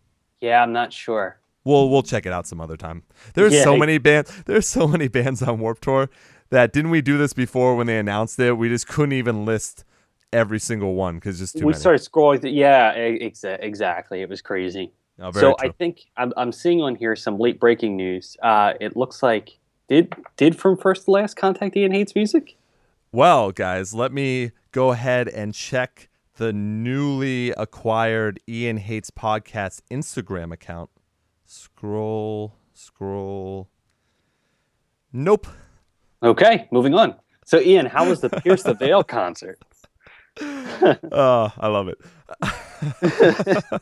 [0.40, 1.38] Yeah, I'm not sure.
[1.64, 3.04] We'll we'll check it out some other time.
[3.34, 3.62] There's Yeah.
[3.62, 4.32] so many bands.
[4.46, 6.08] There's so many bands on Warped Tour
[6.50, 8.52] that didn't we do this before when they announced it?
[8.52, 9.84] We just couldn't even list
[10.32, 11.80] every single one because just too we many.
[11.80, 12.40] started scrolling.
[12.40, 14.22] Through, yeah, exa- exactly.
[14.22, 14.92] It was crazy.
[15.18, 15.54] Oh, so true.
[15.60, 18.36] I think I'm, I'm seeing on here some late breaking news.
[18.42, 22.56] Uh, it looks like did did from first to last contact Ian hates music.
[23.12, 30.52] Well, guys, let me go ahead and check the newly acquired Ian Hates Podcast Instagram
[30.52, 30.90] account.
[31.46, 33.70] Scroll, scroll.
[35.12, 35.46] Nope.
[36.26, 37.14] Okay, moving on.
[37.44, 39.58] So Ian, how was the Pierce the Veil concert?
[40.38, 41.98] Oh, I love it.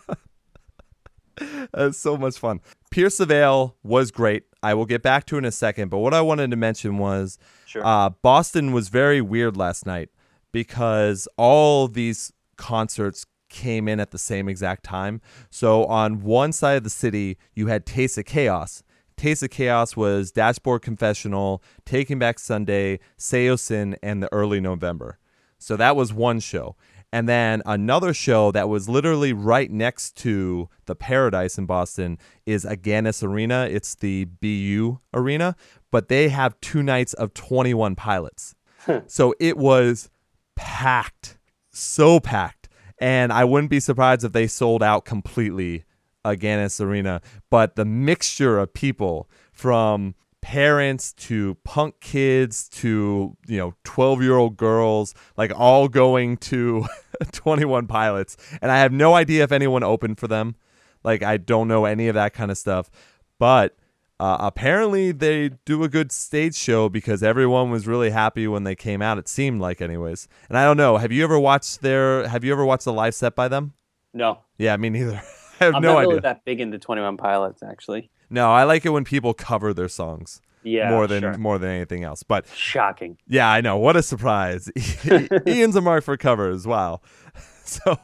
[1.77, 2.61] It's so much fun.
[2.93, 4.45] Pierce the Veil was great.
[4.63, 6.99] I will get back to it in a second, but what I wanted to mention
[6.99, 7.85] was Sure.
[7.85, 10.11] uh, Boston was very weird last night
[10.53, 15.21] because all these concerts came in at the same exact time.
[15.51, 18.84] So on one side of the city, you had Taste of Chaos.
[19.17, 25.19] Taste of Chaos was Dashboard Confessional, Taking Back Sunday, Saosin, and the early November.
[25.59, 26.77] So that was one show.
[27.15, 32.65] And then another show that was literally right next to the Paradise in Boston is
[32.65, 33.69] Agganis Arena.
[33.71, 35.55] It's the BU arena,
[35.93, 38.57] but they have two nights of 21 pilots.
[38.81, 38.99] Hmm.
[39.07, 40.11] so it was
[40.57, 41.39] packed,
[41.71, 42.69] so packed.
[42.99, 45.85] And I wouldn't be surprised if they sold out completely
[46.25, 47.21] Agganis Arena.
[47.51, 54.37] But the mixture of people from parents to punk kids to you know 12 year
[54.37, 56.85] old girls like all going to
[57.33, 60.55] 21 pilots and i have no idea if anyone opened for them.
[61.03, 62.91] Like i don't know any of that kind of stuff.
[63.39, 63.75] But
[64.21, 68.75] uh, apparently they do a good stage show because everyone was really happy when they
[68.75, 70.29] came out it seemed like anyways.
[70.51, 73.15] And i don't know have you ever watched their have you ever watched a live
[73.15, 73.73] set by them?
[74.13, 75.23] No, yeah me neither
[75.65, 78.11] have I'm no not idea really that big into Twenty One Pilots actually.
[78.31, 81.37] no i like it when people cover their songs Yeah, more than sure.
[81.39, 83.19] more than anything else but shocking.
[83.29, 83.77] Yeah, I know.
[83.77, 84.71] What a surprise.
[85.47, 86.67] Ian's a mark for covers.
[86.67, 87.01] Wow.
[87.67, 87.97] So,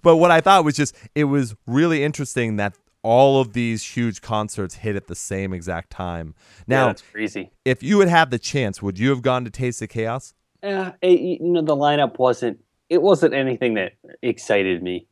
[0.00, 4.20] but what I thought was just, it was really interesting that all of these huge
[4.22, 6.34] concerts hit at the same exact time.
[6.68, 7.50] yeah, Now, that's crazy.
[7.64, 10.34] if you had had the chance, would you have gone to Taste of Chaos?
[10.62, 12.60] Yeah, it, you know the lineup wasn't.
[12.88, 15.06] It wasn't anything that excited me.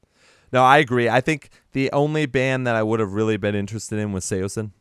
[0.52, 1.08] No, I agree.
[1.08, 4.72] I think the only band that I would have really been interested in was Saosin.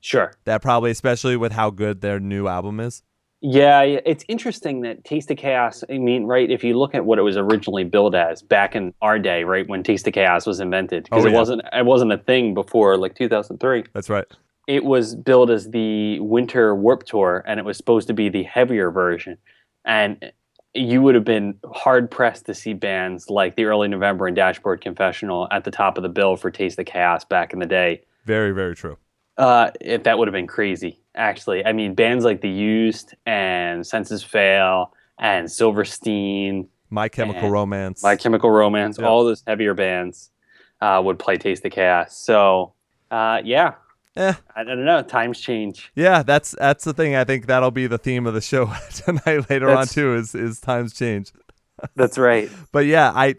[0.00, 0.32] Sure.
[0.44, 3.02] That probably, especially with how good their new album is.
[3.44, 5.82] Yeah, yeah, it's interesting that Taste of Chaos.
[5.90, 6.48] I mean, right?
[6.48, 9.68] If you look at what it was originally billed as back in our day, right
[9.68, 12.96] when Taste of Chaos was invented, because Oh, it wasn't it wasn't a thing before
[12.96, 13.84] like 2003.
[13.92, 14.26] That's right.
[14.68, 18.44] It was billed as the Winter Warped Tour, and it was supposed to be the
[18.44, 19.38] heavier version.
[19.84, 20.32] And
[20.74, 24.80] you would have been hard pressed to see bands like the Early November and Dashboard
[24.80, 28.02] Confessional at the top of the bill for Taste of Chaos back in the day.
[28.24, 28.96] Very, very true.
[29.36, 31.64] Uh, if that would have been crazy, actually.
[31.64, 38.02] I mean, bands like The Used and Senses Fail and Silverstein, My Chemical Romance.
[38.02, 39.06] My Chemical Romance, Yeah.
[39.06, 40.30] all those heavier bands
[40.80, 42.16] uh, would play Taste of Chaos.
[42.16, 42.74] So,
[43.10, 43.74] uh, yeah,
[44.14, 45.02] Eh, I, don't know.
[45.02, 45.90] Times change.
[45.94, 47.14] Yeah, that's that's the thing.
[47.14, 49.48] I think that'll be the theme of the show tonight.
[49.48, 51.32] Later on, too, is is times change.
[51.96, 52.50] That's right.
[52.70, 53.36] But yeah, I,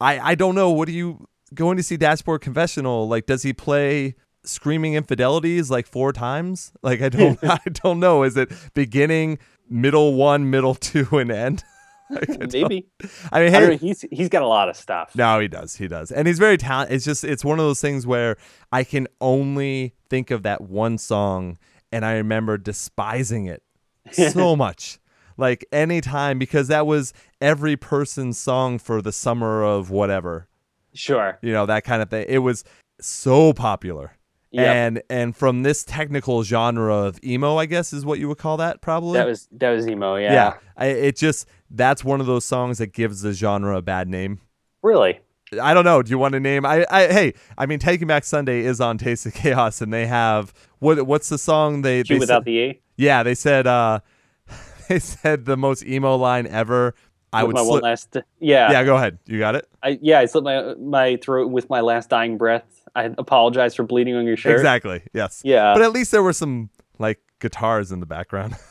[0.00, 0.70] I, I don't know.
[0.70, 3.08] What do you going to see Dashboard Confessional?
[3.08, 6.72] Like, does he play Screaming Infidelities like four times?
[6.82, 8.22] Like, I don't, I don't know.
[8.22, 11.64] Is it beginning, middle one, middle two, and end?
[12.10, 12.86] I Maybe.
[13.32, 13.76] I mean, I know.
[13.76, 15.14] He's he's got a lot of stuff.
[15.14, 15.76] no, he does.
[15.76, 16.10] He does.
[16.10, 16.94] And he's very talented.
[16.96, 18.36] It's just, it's one of those things where
[18.72, 21.58] I can only think of that one song
[21.90, 23.62] and I remember despising it
[24.12, 24.98] so much.
[25.36, 30.48] Like anytime, because that was every person's song for the summer of whatever,
[30.92, 31.38] Sure.
[31.42, 32.26] you know, that kind of thing.
[32.28, 32.62] It was
[33.00, 34.12] so popular.
[34.54, 34.66] Yep.
[34.76, 38.56] And and from this technical genre of emo, I guess is what you would call
[38.58, 39.18] that probably.
[39.18, 40.14] That was that was emo.
[40.16, 40.32] Yeah.
[40.32, 40.54] yeah.
[40.76, 44.38] I, it just that's one of those songs that gives the genre a bad name.
[44.82, 45.18] Really.
[45.60, 46.02] I don't know.
[46.02, 46.64] Do you want to name?
[46.64, 50.06] I, I hey, I mean, Taking Back Sunday is on Taste of Chaos, and they
[50.06, 51.04] have what?
[51.06, 52.02] What's the song they?
[52.02, 52.80] They without said, the E.
[52.96, 53.66] yeah, they said.
[53.66, 54.00] uh
[54.88, 56.94] They said the most emo line ever.
[57.32, 57.82] I With would my one slip.
[57.82, 58.16] last.
[58.38, 58.70] Yeah.
[58.70, 59.18] yeah, go ahead.
[59.26, 59.66] You got it.
[59.82, 60.20] I, yeah.
[60.20, 62.83] I slit my my throat with my last dying breath.
[62.94, 64.56] I apologize for bleeding on your shirt.
[64.56, 65.02] Exactly.
[65.12, 65.42] Yes.
[65.44, 65.72] Yeah.
[65.74, 68.56] But at least there were some like guitars in the background.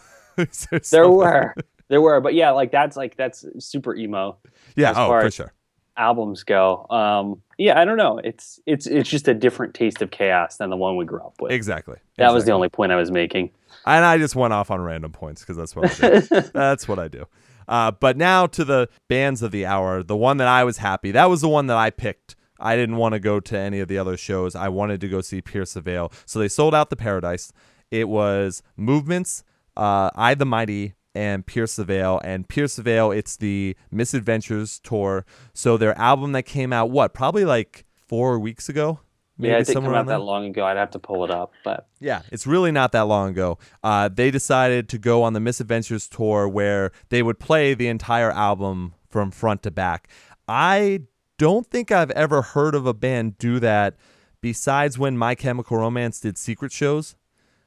[0.92, 1.54] There were.
[1.90, 4.38] There were, but yeah, like that's like that's super emo
[4.76, 4.94] Yeah.
[4.96, 5.54] Oh, for sure.
[5.96, 6.88] albums go.
[6.90, 8.18] Um, yeah, I don't know.
[8.24, 11.36] It's it's it's just a different taste of chaos than the one we grew up
[11.40, 11.52] with.
[11.52, 11.98] Exactly.
[12.18, 13.52] That was the only point I was making.
[13.86, 16.42] And I just went off on random points because that's what I do.
[16.54, 17.26] that's what I do.
[17.68, 20.02] Uh, but now to the bands of the hour.
[20.02, 21.12] The one that I was happy.
[21.12, 22.36] That was the one that I picked.
[22.64, 24.56] I didn't want to go to any of the other shows.
[24.56, 26.12] I wanted to go see Pierce the Veil.
[26.26, 27.52] So they sold out the Paradise.
[27.92, 29.44] It was Movements,
[29.78, 32.22] uh, I the Mighty, and Pierce the Veil.
[32.24, 35.26] And Pierce the Veil, it's the Misadventures tour.
[35.54, 39.00] So their album that came out, what, probably like four weeks ago?
[39.38, 40.66] yeah, it didn't come out that long ago.
[40.66, 43.58] I'd have to pull it up, but Yeah, it's really not that long ago.
[43.84, 48.32] Uh, they decided to go on the Misadventures tour where they would play the entire
[48.32, 50.08] album from front to back.
[50.48, 51.02] I
[51.38, 53.96] don't think I've ever heard of a band do that
[54.42, 57.16] besides when My Chemical Romance did secret shows,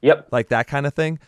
[0.01, 1.19] yep, like that kind of thing.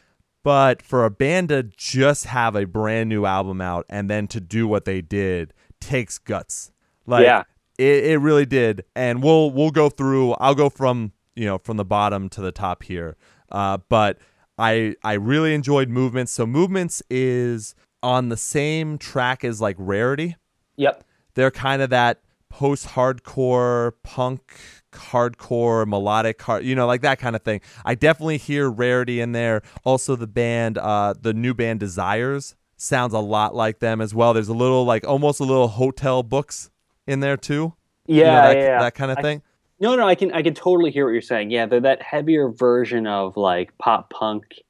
[0.43, 4.39] But for a band to just have a brand new album out and then to
[4.39, 6.71] do what they did takes guts.
[7.05, 7.43] Like, yeah,
[7.77, 8.85] it, it really did.
[8.95, 12.51] And we'll we'll go through i'll go from you know from the bottom to the
[12.51, 13.17] top here.
[13.51, 14.17] Uh, but
[14.57, 16.31] i i really enjoyed movements.
[16.31, 20.37] So movements is on the same track as like rarity.
[20.77, 24.59] Yep, they're kind of that post-hardcore punk
[24.91, 29.33] hardcore melodic hard you know like that kind of thing i definitely hear rarity in
[29.33, 34.15] there also the band uh the new band desires sounds a lot like them as
[34.15, 36.71] well there's a little like almost a little hotel books
[37.05, 37.73] in there too
[38.09, 38.79] yeah, you know, that, yeah, yeah.
[38.79, 39.41] that kind of I- thing.
[39.81, 41.51] No, no, I can I can totally hear what you're saying.
[41.51, 44.61] Yeah, they're that heavier version of like pop punk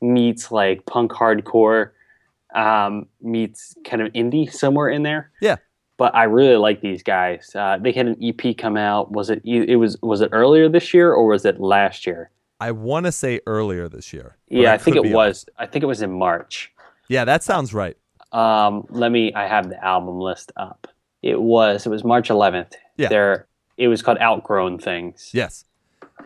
[0.00, 1.90] meets like punk hardcore
[2.52, 5.30] um, meets kind of indie somewhere in there.
[5.40, 5.56] Yeah.
[5.98, 7.52] But I really like these guys.
[7.54, 9.12] Uh, they had an EP come out.
[9.12, 12.30] Was it it was was it earlier this year or was it last year?
[12.60, 14.36] I want to say earlier this year.
[14.48, 15.44] Yeah, I, think it was.
[15.58, 16.72] I think it was in March.
[17.08, 17.96] Yeah, that sounds right.
[18.32, 19.32] Um, let me.
[19.34, 20.86] I have the album list up.
[21.22, 21.86] It was.
[21.86, 22.72] It was March 11th.
[22.96, 23.08] Yeah.
[23.08, 23.46] There.
[23.76, 25.30] It was called Outgrown Things.
[25.34, 25.64] Yes,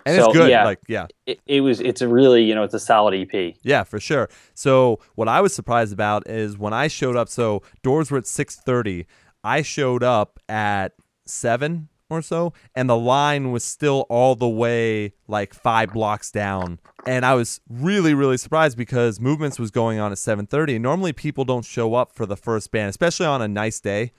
[0.07, 0.51] and So, it's good.
[0.51, 0.65] yeah.
[0.65, 1.81] Like, yeah, It, it was.
[1.81, 2.45] It's a really.
[2.45, 2.63] You know.
[2.63, 3.55] It's a solid EP.
[3.63, 4.29] yeah, for sure.
[4.55, 7.29] So what I was surprised about is when I showed up.
[7.29, 9.07] So doors were at six thirty.
[9.45, 10.93] I showed up at
[11.27, 16.81] seven or so, and the line was still all the way like five blocks down.
[17.07, 20.79] And I was really, really surprised because Movements was going on at seven thirty.
[20.79, 24.13] Normally, people don't show up for the first band, especially on a nice day.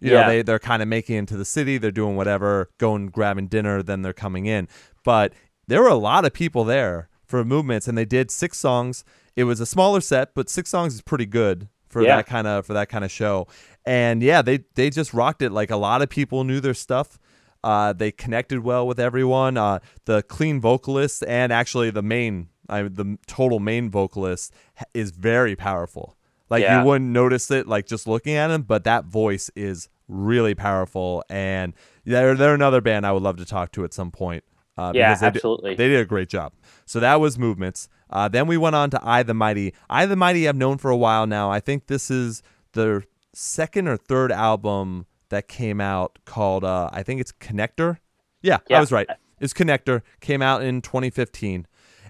[0.00, 1.78] You know, they they're kind of making it into the city.
[1.78, 4.68] They're doing whatever, going grabbing dinner, then they're coming in.
[5.04, 5.32] But
[5.68, 9.04] there were a lot of people there for movements, and they did six songs.
[9.36, 12.16] It was a smaller set, but six songs is pretty good for Yeah.
[12.16, 13.46] that kind of for that kind of show.
[13.86, 15.52] And yeah, they they just rocked it.
[15.52, 17.18] Like a lot of people knew their stuff.
[17.62, 19.56] Uh, they connected well with everyone.
[19.56, 24.52] Uh, the clean vocalist and actually the main, I, the total main vocalist
[24.94, 26.16] is very powerful.
[26.50, 26.80] Like Yeah.
[26.80, 31.24] you wouldn't notice it like just looking at him, but that voice is really powerful.
[31.28, 31.72] And
[32.04, 34.44] they're they're another band I would love to talk to at some point.
[34.78, 35.74] Uh, Yeah, they did- absolutely.
[35.74, 36.52] they did a great job.
[36.84, 37.88] So that was movements.
[38.10, 39.74] Uh, then we went on to I the Mighty.
[39.90, 41.50] I the Mighty I've known for a while now.
[41.50, 42.42] I think this is
[42.74, 43.02] the
[43.36, 47.98] second or third album that came out called uh, I think it's Connector.
[48.42, 49.08] Yeah, I was right.
[49.40, 50.02] It's Connector.
[50.20, 51.66] Came out in 2015.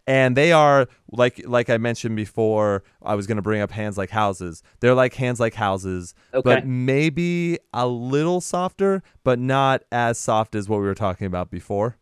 [0.09, 4.11] And they are like like I mentioned before, I was gonna bring up hands like
[4.11, 4.63] houses.
[4.79, 6.43] They're like hands like houses, Okay.
[6.45, 11.51] but maybe a little softer, but not as soft as what we were talking about
[11.51, 11.97] before.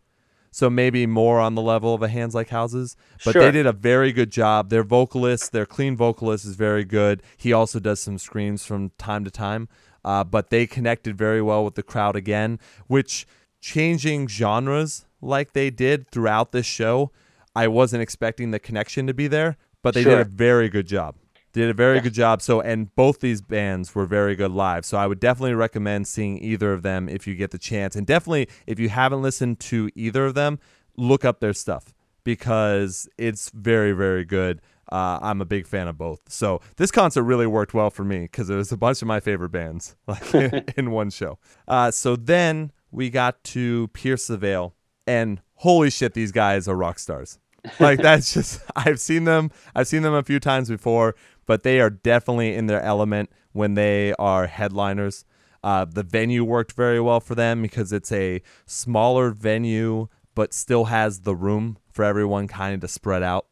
[0.55, 2.96] So maybe more on the level of a hands like houses.
[3.24, 4.70] But they did a very good job.
[4.70, 7.24] Their vocalist, their clean vocalist is very good.
[7.36, 9.68] He also does some screams from time to time.
[10.05, 13.26] Uh, but they connected very well with the crowd again, which
[13.61, 17.11] changing genres like they did throughout this show,
[17.57, 21.16] I wasn't expecting the connection to be there, but they did a very good job.
[21.55, 22.02] Did a very Yeah.
[22.02, 22.42] good job.
[22.42, 24.84] So, and both these bands were very good live.
[24.84, 27.96] So, I would definitely recommend seeing either of them if you get the chance.
[27.96, 30.59] And definitely, if you haven't listened to either of them,
[30.96, 31.94] look up their stuff
[32.24, 34.61] because it's very, very good.
[34.92, 36.20] Uh, I'm a big fan of both.
[36.28, 39.20] So, this concert really worked well for me because it was a bunch of my
[39.20, 40.34] favorite bands like
[40.76, 41.38] in one show.
[41.66, 44.74] Uh, so then we got to Pierce the Veil.
[45.07, 47.38] And holy shit, these guys are rock stars.
[47.79, 49.51] Like that's just I've seen them.
[49.75, 51.15] I've seen them a few times before,
[51.47, 55.25] but they are definitely in their element when they are headliners.
[55.62, 60.85] Uh, the venue worked very well for them because it's a smaller venue, but still
[60.87, 63.47] has the room for everyone kind of to spread out,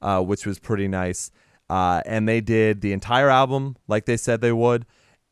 [0.00, 1.32] uh, which was pretty nice.
[1.68, 4.86] Uh, and they did the entire album like they said they would.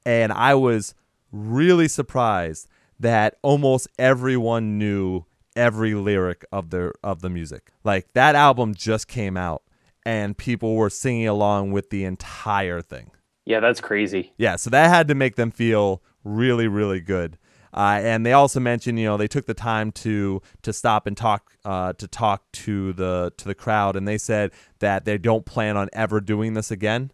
[0.04, 0.94] And I was
[1.30, 2.68] really surprised
[2.98, 5.24] that almost everyone knew
[5.56, 7.72] every lyric of the of the music.
[7.82, 9.62] Like that album just came out
[10.04, 13.10] and people were singing along with the entire thing.
[13.44, 14.32] Yeah, that's crazy.
[14.36, 17.38] Yeah, so that had to make them feel really really good.
[17.74, 21.16] Uh, and they also mentioned, you know, they took the time to to stop and
[21.16, 25.44] talk uh, to talk to the to the crowd, and they said that they don't
[25.44, 27.10] plan on ever doing this again.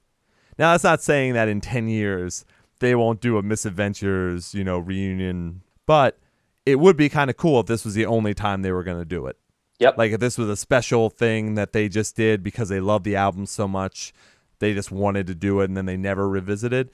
[0.58, 2.44] Now, that's not saying that in ten years
[2.78, 6.18] they won't do a Misadventures, you know, reunion, but
[6.64, 8.98] it would be kind of cool if this was the only time they were going
[8.98, 9.36] to do it.
[9.78, 9.98] Yep.
[9.98, 13.16] Like if this was a special thing that they just did because they love the
[13.16, 14.12] album so much,
[14.60, 16.90] they just wanted to do it and then they never revisited.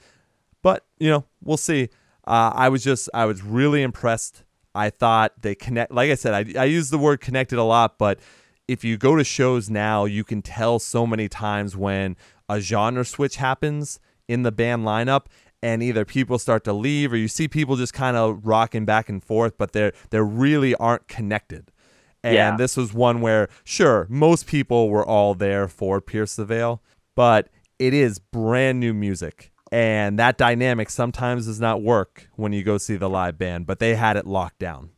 [0.63, 1.89] But, you know, we'll see.
[2.25, 4.43] Uh, I was just, I was really impressed.
[4.73, 7.97] I thought they connect, like I said, I, I use the word connected a lot,
[7.97, 8.19] but
[8.67, 12.15] if you go to shows now, you can tell so many times when
[12.47, 15.25] a genre switch happens in the band lineup
[15.61, 19.09] and either people start to leave or you see people just kind of rocking back
[19.09, 21.71] and forth, but they're they really aren't connected.
[22.23, 22.55] And Yeah.
[22.57, 26.81] this was one where, sure, most people were all there for Pierce the Veil,
[27.15, 29.51] but it is brand new music.
[29.71, 33.79] And that dynamic sometimes does not work when you go see the live band, but
[33.79, 34.89] they had it locked down.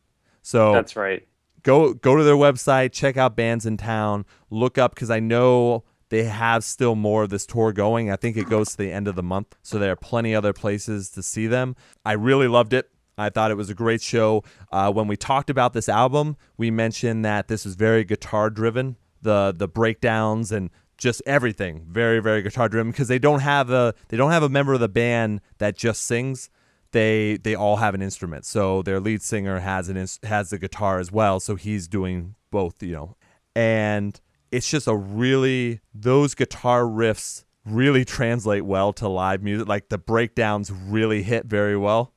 [0.42, 1.26] So That's right.
[1.62, 5.84] go go to their website, check out bands in town, look up because I know
[6.12, 8.10] they have still more of this tour going.
[8.10, 10.52] I think it goes to the end of the month, so there are plenty other
[10.52, 11.74] places to see them.
[12.04, 12.90] I really loved it.
[13.16, 14.44] I thought it was a great show.
[14.70, 18.96] Uh, when we talked about this album, we mentioned that this was very guitar driven.
[19.22, 23.94] The the breakdowns and just everything very very guitar driven because they don't have a
[24.08, 26.50] they don't have a member of the band that just sings
[26.90, 28.44] they they all have an instrument.
[28.44, 32.82] So their lead singer has an has the guitar as well, so he's doing both,
[32.82, 33.16] you know.
[33.56, 34.20] And
[34.52, 39.66] it's just a really those guitar riffs really translate well to live music.
[39.66, 42.12] Like the breakdowns really hit very well.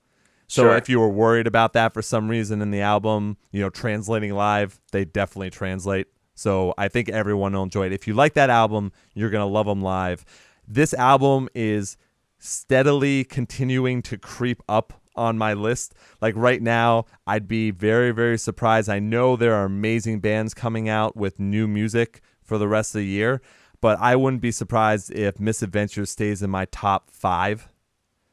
[0.47, 0.77] So Sure.
[0.77, 4.33] if you were worried about that for some reason in the album, you know, translating
[4.33, 6.07] live, they definitely translate.
[6.35, 7.93] So I think everyone will enjoy it.
[7.93, 10.25] If you like that album, you're gonna love them live.
[10.67, 11.97] This album is
[12.37, 15.93] steadily continuing to creep up on my list.
[16.21, 18.89] Like right now, I'd be very, very surprised.
[18.89, 22.99] I know there are amazing bands coming out with new music for the rest of
[22.99, 23.41] the year,
[23.81, 27.69] but I wouldn't be surprised if Misadventure stays in my top five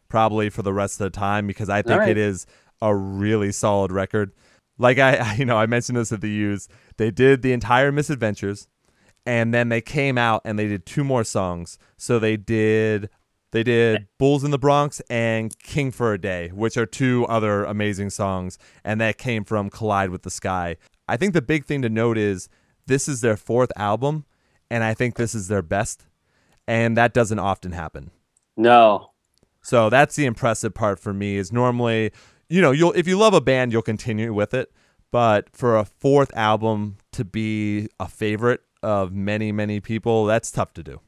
[0.08, 2.10] probably for the rest of the time because I think right.
[2.10, 2.46] it is
[2.82, 4.32] a really solid record.
[4.76, 6.68] Like I, you know, I mentioned this at the U's.
[6.98, 8.68] They did the entire Misadventures,
[9.24, 11.78] and then they came out and they did two more songs.
[11.96, 13.08] So they did
[13.52, 17.64] they did Bulls in the Bronx and King for a Day, which are two other
[17.64, 20.76] amazing songs, and that came from Collide with the Sky.
[21.06, 22.48] I think the big thing to note is
[22.86, 24.24] this is their fourth album,
[24.70, 26.06] and I think this is their best,
[26.66, 28.10] and that doesn't often happen.
[28.56, 29.10] No.
[29.62, 32.10] So that's the impressive part for me is normally,
[32.48, 34.72] you know, you'll if you love a band, you'll continue with it.
[35.10, 40.72] But for a fourth album to be a favorite of many, many people, that's tough
[40.72, 41.00] to do.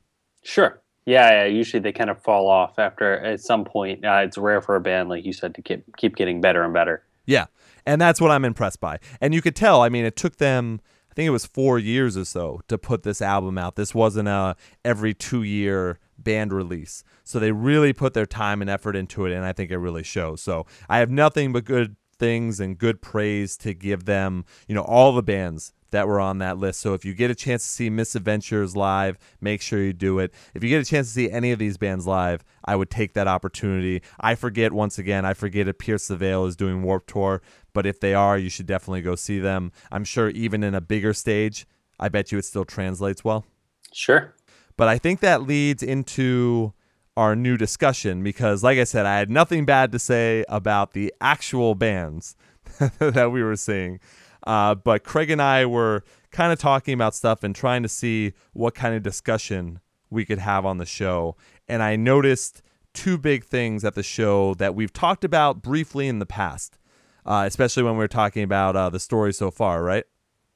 [0.42, 0.82] Sure.
[1.06, 1.44] Yeah, yeah.
[1.44, 4.04] Usually they kind of fall off after at some point.
[4.04, 6.72] Uh, it's rare for a band, like you said, to keep keep getting better and
[6.72, 7.02] better.
[7.26, 7.46] Yeah.
[7.86, 8.98] And that's what I'm impressed by.
[9.20, 10.80] And you could tell, I mean, it took them
[11.10, 13.76] I think it was 4 years or so to put this album out.
[13.76, 17.04] This wasn't a every 2 year band release.
[17.22, 20.02] So they really put their time and effort into it and I think it really
[20.02, 20.42] shows.
[20.42, 24.82] So I have nothing but good things and good praise to give them, you know,
[24.82, 26.80] all the bands that were on that list.
[26.80, 30.34] So if you get a chance to see Misadventures live, make sure you do it.
[30.52, 33.14] If you get a chance to see any of these bands live, I would take
[33.14, 34.02] that opportunity.
[34.20, 37.42] I forget once again, I forget if Pierce the Veil is doing Warped Tour,
[37.72, 39.70] but if they are, you should definitely go see them.
[39.92, 41.64] I'm sure even in a bigger stage,
[42.00, 43.44] I bet you it still translates well.
[43.92, 44.34] Sure.
[44.76, 46.72] But I think that leads into
[47.16, 51.14] our new discussion because, like I said, I had nothing bad to say about the
[51.20, 52.34] actual bands
[52.98, 54.00] that we were seeing.
[54.46, 58.32] Uh, but Craig and I were kind of talking about stuff and trying to see
[58.52, 59.80] what kind of discussion
[60.10, 61.36] we could have on the show.
[61.68, 66.18] And I noticed two big things at the show that we've talked about briefly in
[66.18, 66.78] the past,
[67.26, 70.04] uh, especially when we were talking about uh, the story so far, right?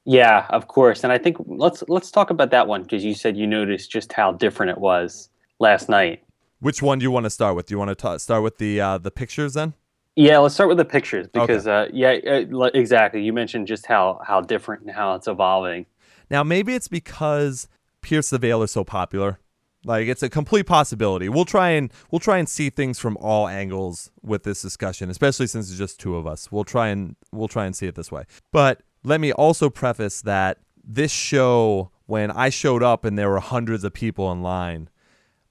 [0.04, 1.04] Yeah, of course.
[1.04, 4.12] And I think let's let's talk about that one because you said you noticed just
[4.12, 5.28] how different it was
[5.58, 6.22] last night.
[6.60, 7.66] Which one do you want to start with?
[7.66, 9.74] Do you want to ta start with the uh, the pictures then?
[10.18, 13.22] Yeah, let's start with the pictures because uh, yeah, uh, exactly.
[13.22, 15.86] You mentioned just how how different and how it's evolving.
[16.28, 17.68] Now maybe it's because
[18.02, 19.38] Pierce the Veil is so popular.
[19.84, 21.28] Like it's a complete possibility.
[21.28, 25.46] We'll try and we'll try and see things from all angles with this discussion, especially
[25.46, 26.50] since it's just two of us.
[26.50, 28.24] We'll try and we'll try and see it this way.
[28.50, 33.38] But let me also preface that this show when I showed up and there were
[33.38, 34.88] hundreds of people in line,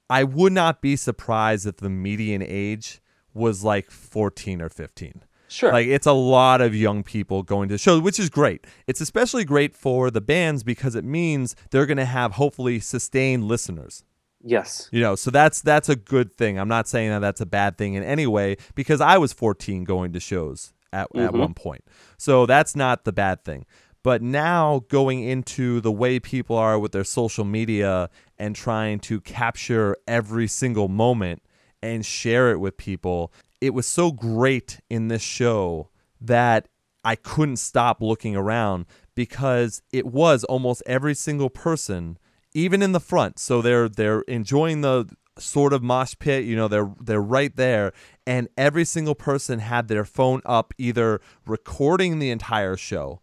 [0.10, 3.00] I would not be surprised if the median age
[3.38, 5.24] was like 14 or 15.
[5.48, 5.72] Sure.
[5.72, 8.66] Like it's a lot of young people going to the show, which is great.
[8.86, 13.46] It's especially great for the bands because it means they're going to have hopefully sustained
[13.46, 14.04] listeners.
[14.44, 14.90] Yes.
[14.92, 16.60] You know, so that's that's a good thing.
[16.60, 19.84] I'm not saying that that's a bad thing in any way because I was 14
[19.84, 21.20] going to shows at mm-hmm.
[21.20, 21.84] at one point.
[22.18, 23.66] So that's not the bad thing.
[24.04, 29.20] But now going into the way people are with their social media and trying to
[29.22, 31.42] capture every single moment
[31.82, 36.68] and share it with people, it was so great in this show that
[37.04, 42.18] I couldn't stop looking around because it was almost every single person,
[42.54, 43.40] even in the front.
[43.40, 45.08] So they're they're enjoying the
[45.40, 47.94] sort of mosh pit, you know, they're they're right there
[48.26, 53.22] and every single person had their phone up either recording the entire show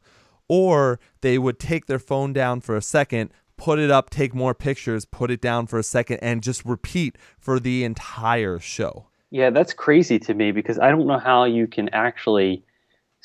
[0.49, 4.55] or they would take their phone down for a second, put it up, take more
[4.55, 9.07] pictures, put it down for a second, and just repeat for the entire show.
[9.31, 12.65] Yeah, that's crazy to me because I don't know how you can actually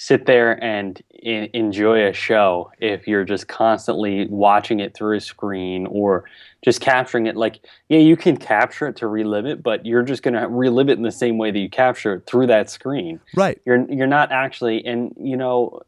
[0.02, 5.20] sit there and in- enjoy a show if you're just constantly watching it through a
[5.20, 6.24] screen or
[6.64, 7.36] just capturing it.
[7.36, 7.60] Like
[7.90, 10.98] yeah you can capture it to relive it but you're just going to relive it
[10.98, 13.20] in the same way that you capture it through that screen.
[13.36, 13.60] Right.
[13.66, 15.82] You're you're not actually and you know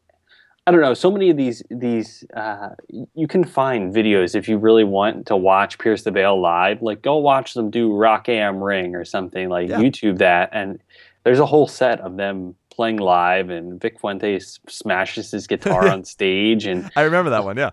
[0.68, 0.94] I don't know.
[0.94, 5.36] So many of these these uh, you can find videos if you really want to
[5.36, 6.82] watch Pierce the Veil live.
[6.82, 9.50] Like go watch them do Rock Am Ring or something.
[9.50, 9.80] Like yeah.
[9.80, 10.80] YouTube that, and
[11.24, 16.04] there's a whole set of them playing live, and Vic Fuentes smashes his guitar on
[16.06, 16.68] stage.
[16.68, 17.58] And I remember that one.
[17.58, 17.72] Yeah.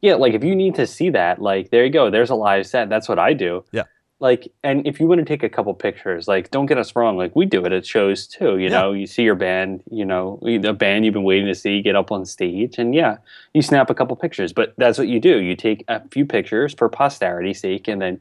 [0.00, 2.10] Yeah, like if you need to see that, like there you go.
[2.10, 2.88] There's a live set.
[2.88, 3.64] That's what I do.
[3.70, 3.84] Yeah
[4.20, 7.16] like and if you want to take a couple pictures like don't get us wrong
[7.16, 8.80] like we do it at shows too you yeah.
[8.80, 8.92] know?
[8.92, 12.12] You see your band you know the band you've been waiting to see get up
[12.12, 13.16] on stage and yeah
[13.54, 15.40] you snap a couple pictures but that's what you do.
[15.40, 18.20] You take a few pictures for posterity's sake and then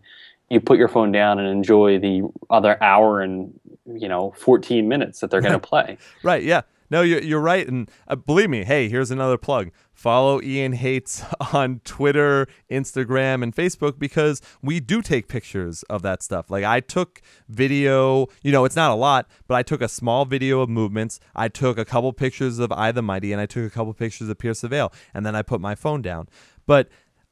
[0.50, 3.54] you put your phone down and enjoy the other hour and
[3.86, 5.98] you know 14 minutes that they're going to play.
[6.24, 7.68] Right yeah no, you're, you're right.
[7.68, 9.72] And uh, believe me, hey, here's another plug.
[9.94, 11.24] Follow Ian Hates
[11.54, 16.50] on Twitter, Instagram, and Facebook because we do take pictures of that stuff.
[16.50, 20.26] Like I took video, you know, it's not a lot, but I took a small
[20.26, 21.20] video of movements.
[21.36, 24.30] I took a couple pictures of I the Mighty, and I took a couple pictures
[24.30, 26.28] of Pierce the Veil, and then I put my phone down.
[26.66, 26.90] But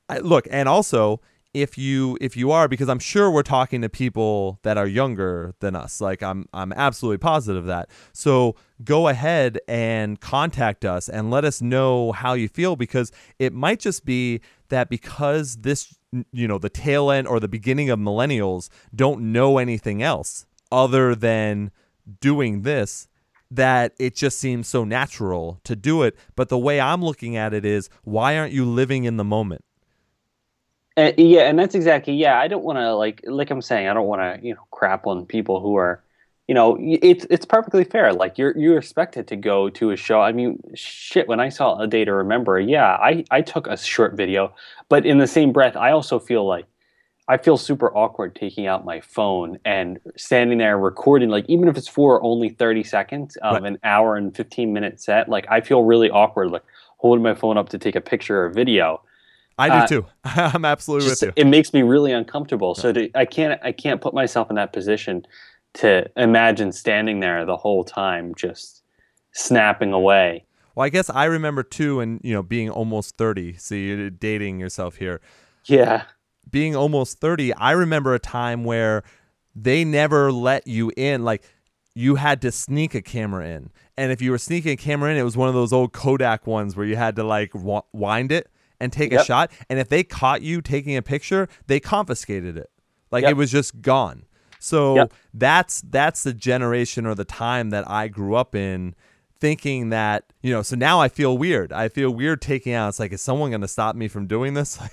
[0.10, 1.22] I, look, and also
[1.54, 5.56] if you if you are because I'm sure we're talking to people that are younger
[5.60, 6.02] than us.
[6.02, 7.90] Like I'm I'm absolutely positive that.
[8.14, 13.54] So go ahead and contact us and let us know how you feel because it
[13.54, 15.98] might just be that because this
[16.32, 21.16] you know the tail end or the beginning of millennials don't know anything else other
[21.16, 21.72] than
[22.22, 23.08] doing this
[23.50, 27.54] that it just seems so natural to do it but the way I'm looking at
[27.54, 29.64] it is why aren't you living in the moment
[30.98, 32.40] uh, yeah, and that's exactly yeah.
[32.40, 35.06] I don't want to like like I'm saying I don't want to you know crap
[35.06, 36.04] on people who are
[36.48, 38.14] you know it's it's perfectly fair.
[38.14, 40.22] Like you're you're expected to go to a show.
[40.22, 41.28] I mean, shit.
[41.28, 44.54] When I saw a day to remember, yeah, I I took a short video,
[44.90, 46.66] but in the same breath, I also feel like
[47.28, 51.30] I feel super awkward taking out my phone and standing there recording.
[51.30, 53.66] Like even if it's for only thirty seconds of right.
[53.66, 56.64] an hour and fifteen minute set, like I feel really awkward like
[56.98, 59.02] holding my phone up to take a picture or video
[59.58, 60.06] I do uh, too.
[60.24, 61.42] I'm absolutely just, with you.
[61.42, 62.76] It makes me really uncomfortable.
[62.76, 65.26] So to, I can't I can't put myself in that position
[65.76, 68.84] to imagine standing there the whole time just
[69.34, 70.46] snapping away.
[70.76, 73.58] Well, I guess I remember too, and you know, being almost thirty.
[73.58, 75.22] So you're dating yourself here.
[75.66, 76.04] Yeah.
[76.50, 79.04] Being almost thirty, I remember a time where
[79.56, 81.24] they never let you in.
[81.24, 81.44] Like
[81.96, 85.18] you had to sneak a camera in, and if you were sneaking a camera in,
[85.18, 87.52] it was one of those old Kodak ones where you had to like
[87.92, 88.50] wind it
[88.80, 89.22] and take yep.
[89.22, 89.52] a shot.
[89.70, 92.70] And if they caught you taking a picture, they confiscated it.
[93.12, 93.32] Like yep.
[93.32, 94.26] it was just gone.
[94.60, 95.14] So yep.
[95.34, 98.96] that's that's the generation or the time that I grew up in
[99.40, 101.72] thinking that, you know, so now I feel weird.
[101.72, 102.90] I feel weird taking out.
[102.90, 104.80] It's like, is someone going to stop me from doing this?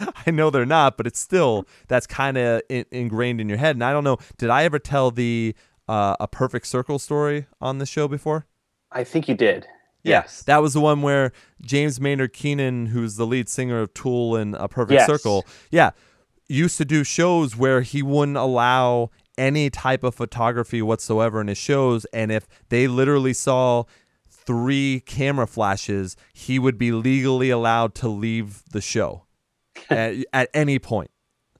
[0.00, 3.58] Like, I know they're not, but it's still, that's kind of in, ingrained in your
[3.58, 3.76] head.
[3.76, 5.54] And I don't know, did I ever tell the,
[5.86, 8.46] uh, a perfect circle story on the show before?
[8.90, 9.64] I think you did.
[10.06, 10.42] Yes.
[10.44, 14.54] That was the one where James Maynard Keenan, who's the lead singer of Tool and
[14.54, 15.06] A Perfect yes.
[15.06, 15.90] Circle, yeah,
[16.48, 21.58] used to do shows where he wouldn't allow any type of photography whatsoever in his
[21.58, 22.04] shows.
[22.06, 23.84] And if they literally saw
[24.30, 29.24] three camera flashes, he would be legally allowed to leave the show
[29.90, 31.10] at, at any point.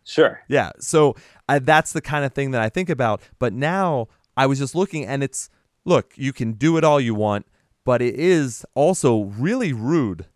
[0.04, 0.40] Sure.
[0.48, 0.70] Yeah.
[0.78, 1.16] So
[1.48, 3.20] uh, that's the kind of thing that I think about.
[3.40, 5.50] But now I was just looking, and it's
[5.84, 7.46] look, you can do it all you want,
[7.86, 10.26] but it is also really rude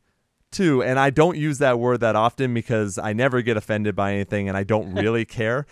[0.52, 0.82] too.
[0.82, 4.48] And I don't use that word that often because I never get offended by anything
[4.48, 5.66] and I don't really care.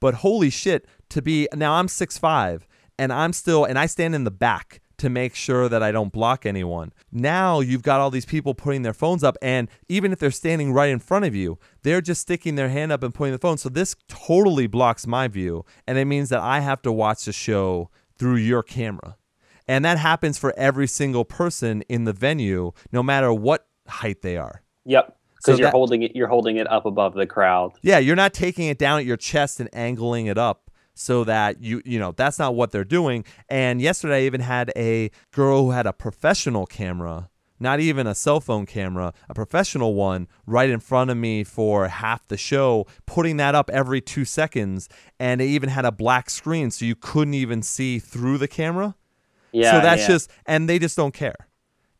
[0.00, 2.66] But holy shit, to be now I'm six five
[2.98, 6.12] and I'm still and I stand in the back to make sure that I don't
[6.12, 6.92] block anyone.
[7.10, 10.72] Now you've got all these people putting their phones up, and even if they're standing
[10.72, 13.58] right in front of you, they're just sticking their hand up and pointing the phone.
[13.58, 17.32] So this totally blocks my view, and it means that I have to watch the
[17.32, 19.16] show through your camera.
[19.66, 24.36] And that happens for every single person in the venue, no matter what height they
[24.36, 24.62] are.
[24.84, 25.16] Yep.
[25.36, 27.72] Because so you're that, holding it you're holding it up above the crowd.
[27.82, 31.60] Yeah, you're not taking it down at your chest and angling it up so that
[31.60, 35.64] you you know that's not what they're doing and yesterday i even had a girl
[35.64, 40.70] who had a professional camera not even a cell phone camera a professional one right
[40.70, 44.88] in front of me for half the show putting that up every two seconds
[45.18, 48.94] and it even had a black screen so you couldn't even see through the camera
[49.54, 50.08] yeah so that's yeah.
[50.08, 51.48] just and they just don't care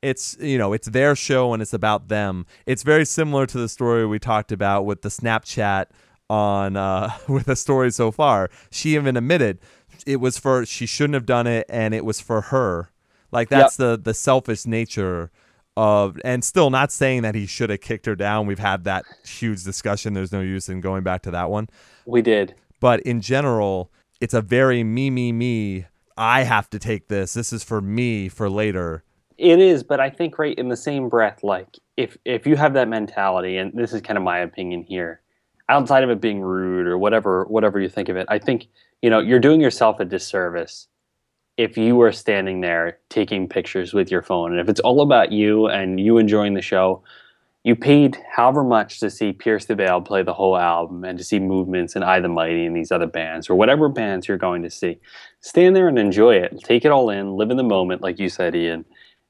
[0.03, 3.69] it's you know it's their show and it's about them it's very similar to the
[3.69, 5.87] story we talked about with the snapchat
[6.31, 8.51] on uh, with the story so far.
[8.71, 9.61] She even admitted
[10.07, 12.91] it was for she shouldn't have done it, and it was for her.
[13.33, 13.89] Like that's yep.
[13.89, 15.31] the the selfish nature
[15.77, 18.47] of, and still not saying that he should have kicked her down.
[18.47, 20.15] We've had that huge discussion.
[20.15, 21.69] There's no use in going back to that one.
[22.07, 23.91] We did, but in general,
[24.21, 25.87] it's a very me me me.
[26.17, 27.35] I have to take this.
[27.35, 29.03] This is for me for later.
[29.37, 32.75] It is, but I think right in the same breath, like if if you have
[32.75, 35.21] that mentality, and this is kind of my opinion here,
[35.69, 38.69] outside of it being rude or whatever whatever you think of it, I think
[39.03, 40.87] you know you're doing yourself a disservice
[41.57, 45.31] if you are standing there taking pictures with your phone and if it's all about
[45.31, 47.03] you and you enjoying the show
[47.65, 51.25] you paid however much to see Pierce the Veil play the whole album and to
[51.25, 54.63] see movements and I the Mighty and these other bands or whatever bands you're going
[54.63, 54.99] to see.
[55.41, 56.61] Stand there and enjoy it.
[56.63, 58.85] Take it all in, live in the moment, like you said, Ian,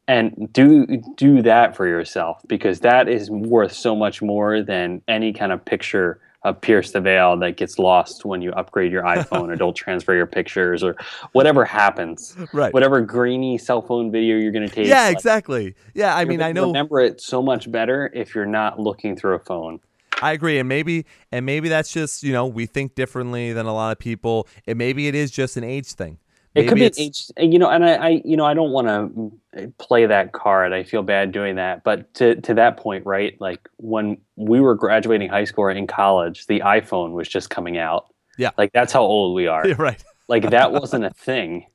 [0.09, 0.85] and do
[1.17, 5.65] do that for yourself because that is worth so much more than any kind of
[5.65, 9.75] picture of Pierce the Veil that gets lost when you upgrade your iPhone or don't
[9.75, 10.95] transfer your pictures or
[11.33, 12.37] whatever happens.
[12.53, 12.73] Right.
[12.73, 14.87] Whatever grainy cell phone video you're going to take.
[14.87, 15.75] Yeah, like, exactly.
[15.95, 16.67] Yeah, I mean, I know.
[16.67, 19.81] Remember it so much better if you're not looking through a phone.
[20.23, 23.75] I agree, and maybe and maybe that's just you know we think differently than a
[23.75, 26.19] lot of people, and maybe it is just an age thing.
[26.55, 28.87] Maybe it could be age, you know, and I, I you know, I don't want
[28.87, 30.73] to play that card.
[30.73, 33.39] I feel bad doing that, but to to that point, right?
[33.41, 37.77] Like when we were graduating high school or in college, the iPhone was just coming
[37.77, 38.07] out.
[38.39, 39.67] Yeah, like that's how old we are.
[39.67, 40.03] Yeah, right.
[40.29, 41.67] like that wasn't a thing.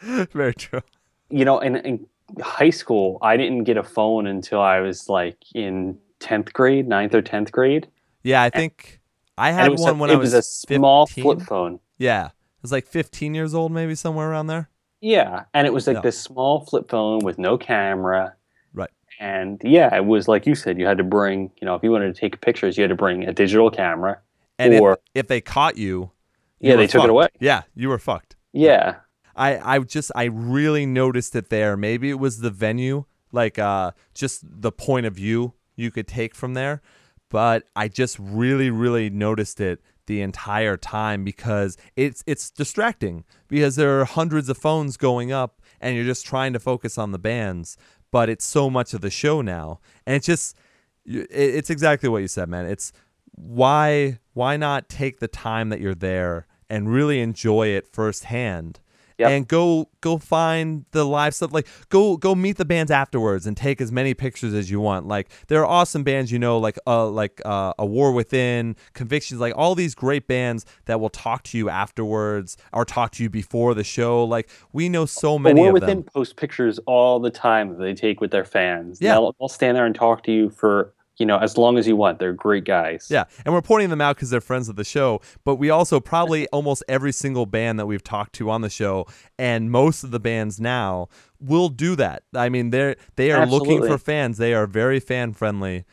[0.00, 0.82] Very true.
[1.30, 2.06] You know, in, in
[2.40, 7.14] high school, I didn't get a phone until I was like in tenth grade, 9th
[7.14, 7.86] or tenth grade.
[8.22, 9.00] Yeah, I think
[9.38, 10.32] and, I had one a, when I was.
[10.32, 11.80] It was a small flip phone.
[11.98, 12.30] Yeah,
[12.62, 14.68] was like 15 years old, maybe somewhere around there.
[15.00, 16.02] Yeah, and it was like yeah.
[16.02, 18.34] this small flip phone with no camera.
[18.74, 18.90] Right.
[19.20, 21.92] And yeah, it was like you said, you had to bring, you know, if you
[21.92, 24.18] wanted to take pictures, you had to bring a digital camera.
[24.58, 26.10] And or, if, if they caught you,
[26.58, 27.04] you yeah, they took fucked.
[27.04, 27.28] it away.
[27.38, 28.34] Yeah, you were fucked.
[28.52, 28.96] Yeah.
[29.36, 31.76] I I just I really noticed it there.
[31.76, 36.34] Maybe it was the venue, like uh just the point of view you could take
[36.34, 36.82] from there,
[37.30, 43.76] but I just really really noticed it the entire time because it's it's distracting because
[43.76, 47.18] there are hundreds of phones going up and you're just trying to focus on the
[47.18, 47.76] bands
[48.10, 49.80] but it's so much of the show now.
[50.06, 50.56] And it's just
[51.04, 52.66] it's exactly what you said man.
[52.66, 52.92] It's
[53.32, 58.80] why why not take the time that you're there and really enjoy it firsthand
[59.18, 59.30] Yep.
[59.30, 61.52] and go go find the live stuff.
[61.52, 65.08] Like go go meet the bands afterwards and take as many pictures as you want.
[65.08, 69.40] Like there are awesome bands you know like uh like uh, a war within convictions
[69.40, 73.30] like all these great bands that will talk to you afterwards or talk to you
[73.30, 74.24] before the show.
[74.24, 76.02] Like we know so many a war within them.
[76.04, 79.00] post pictures all the time that they take with their fans.
[79.00, 79.14] Yeah.
[79.14, 81.96] They'll, they'll stand there and talk to you for you know, as long as you
[81.96, 82.18] want.
[82.18, 83.08] They're great guys.
[83.10, 85.20] Yeah, and we're pointing them out because they're friends of the show.
[85.44, 89.06] But we also probably almost every single band that we've talked to on the show,
[89.38, 91.08] and most of the bands now
[91.40, 92.22] will do that.
[92.34, 93.74] I mean, they're they are Absolutely.
[93.74, 94.38] looking for fans.
[94.38, 95.84] They are very fan friendly.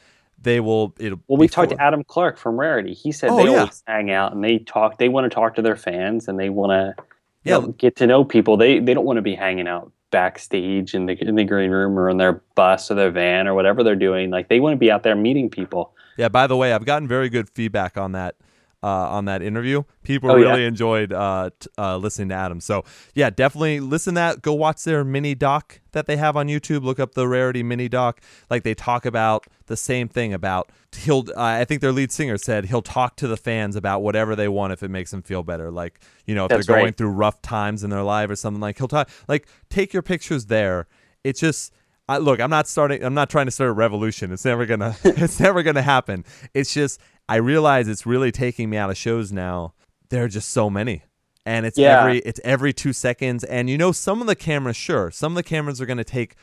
[0.42, 0.94] They will.
[1.00, 2.94] It'll well, we talked to Adam Clark from Rarity.
[2.94, 3.60] He said oh, they yeah.
[3.60, 5.00] always hang out and they talk.
[5.00, 7.04] They want to talk to their fans and they want to
[7.46, 7.62] yeah.
[7.78, 8.58] Get to know people.
[8.58, 11.98] They they don't want to be hanging out backstage in the in the green room
[12.00, 14.30] or in their bus or their van or whatever they're doing.
[14.32, 15.94] Like they want to be out there meeting people.
[16.18, 16.30] Yeah.
[16.30, 18.36] By the way, I've gotten very good feedback on that
[18.84, 19.84] uh, on that interview.
[20.04, 20.50] People Oh, yeah.
[20.52, 22.60] really enjoyed uh, t- uh, listening to Adam.
[22.60, 22.84] So
[23.14, 24.42] yeah, definitely listen to that.
[24.42, 26.84] Go watch their mini doc that they have on YouTube.
[26.84, 28.22] Look up the Rarity mini doc.
[28.50, 31.26] Like they talk about the same thing about he'll.
[31.36, 34.48] Uh, I think their lead singer said he'll talk to the fans about whatever they
[34.48, 35.72] want if it makes them feel better.
[35.72, 36.98] Like you know if That's they're going right.
[36.98, 39.10] through rough times in their life or something like he'll talk.
[39.28, 40.88] Like take your pictures there.
[41.24, 41.74] It's just.
[42.08, 43.04] I, look, I'm not starting.
[43.04, 44.32] I'm not trying to start a revolution.
[44.32, 44.96] It's never gonna.
[45.04, 46.24] it's never gonna happen.
[46.54, 49.74] It's just I realize it's really taking me out of shows now.
[50.10, 51.02] There are just so many,
[51.48, 52.02] and it's Yeah.
[52.02, 53.44] every it's every two seconds.
[53.44, 56.36] And you know, some of the cameras, sure, some of the cameras are gonna take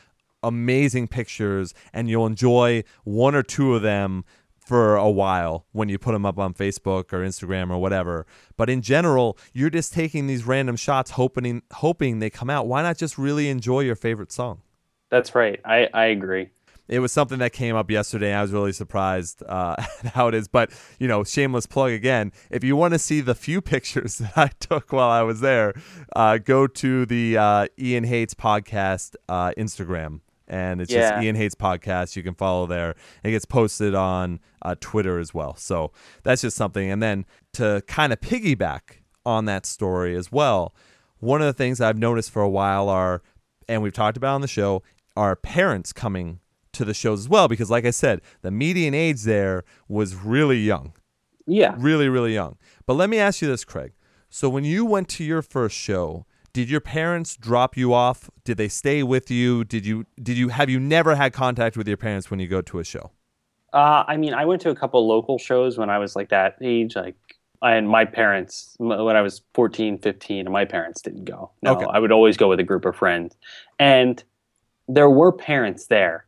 [0.43, 4.25] amazing pictures, and you'll enjoy one or two of them
[4.59, 8.25] for a while when you put them up on Facebook or Instagram or whatever.
[8.55, 12.67] But in general, you're just taking these random shots, hoping hoping they come out.
[12.67, 14.61] Why not just really enjoy your favorite song?
[15.09, 15.59] That's right.
[15.65, 16.49] I, I agree.
[16.87, 18.33] it was something that came up yesterday.
[18.33, 19.75] I was really surprised uh,
[20.13, 20.47] how it is.
[20.47, 22.31] But, you know, shameless plug again.
[22.49, 25.73] If you want to see the few pictures that I took while I was there,
[26.15, 30.21] uh, go to the uh, Ian Hates podcast uh, Instagram.
[30.47, 31.11] And it's Yeah.
[31.11, 32.15] just Ian Hates podcast.
[32.15, 32.95] You can follow there.
[33.23, 35.55] It gets posted on uh, Twitter as well.
[35.55, 35.91] So
[36.23, 36.89] that's just something.
[36.91, 40.75] And then to kind of piggyback on that story as well,
[41.19, 43.21] one of the things I've noticed for a while are,
[43.69, 44.83] and we've talked about on the show,
[45.15, 46.39] are parents coming
[46.73, 47.47] to the shows as well.
[47.47, 50.93] Because, like I said, the median age there was really young,
[51.45, 51.75] Yeah.
[51.77, 52.57] really, really young.
[52.85, 53.93] But let me ask you this, Craig.
[54.29, 58.29] So, when you went to your first show, did your parents drop you off?
[58.43, 59.63] Did they stay with you?
[59.63, 62.61] Did you did you have you never had contact with your parents when you go
[62.61, 63.11] to a show?
[63.73, 66.57] Uh, I mean, I went to a couple local shows when I was like that
[66.61, 67.15] age, like,
[67.63, 71.49] and my parents, when I was 14, 15, my parents didn't go.
[71.63, 71.87] No, Okay.
[71.89, 73.35] I would always go with a group of friends.
[73.79, 74.23] And
[74.87, 76.25] there were parents there,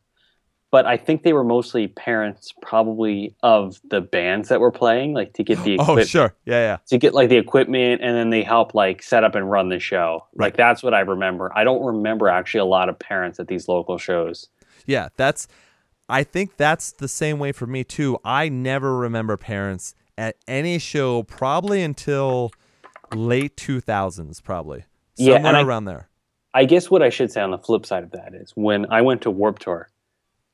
[0.70, 5.32] but I think they were mostly parents probably of the bands that were playing, like
[5.34, 5.98] to get the equipment.
[6.00, 6.76] Oh, sure, yeah, yeah.
[6.88, 9.78] to get like the equipment, and then they help like set up and run the
[9.78, 10.26] show.
[10.34, 10.46] Right.
[10.46, 11.52] Like that's what I remember.
[11.56, 14.48] I don't remember actually a lot of parents at these local shows.
[14.86, 15.46] Yeah, that's
[16.08, 18.18] I think that's the same way for me too.
[18.24, 22.50] I never remember parents at any show probably until
[23.14, 24.84] late 2000s probably.
[25.16, 26.08] Yeah, Somewhere and I- around there.
[26.54, 29.02] I guess what I should say on the flip side of that is when I
[29.02, 29.90] went to Warped Tour,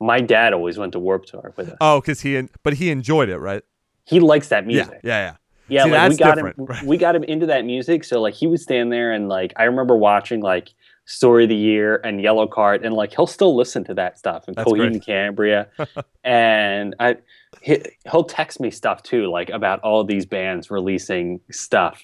[0.03, 1.77] my dad always went to Warped Tour with us.
[1.81, 3.63] Oh, cuz he en- but he enjoyed it, right?
[4.05, 4.99] He likes that music.
[5.03, 5.35] Yeah, yeah, yeah.
[5.69, 6.83] Yeah, See, like we got him right.
[6.83, 8.03] we got him into that music.
[8.03, 10.73] So like he would stand there and like I remember watching like
[11.05, 14.55] Story of the Year and Yellowcard and like he'll still listen to that stuff and
[14.57, 15.67] Coheed and Cambria.
[16.23, 17.17] and I
[17.61, 17.81] he,
[18.11, 22.03] he'll text me stuff too, like about all these bands releasing stuff.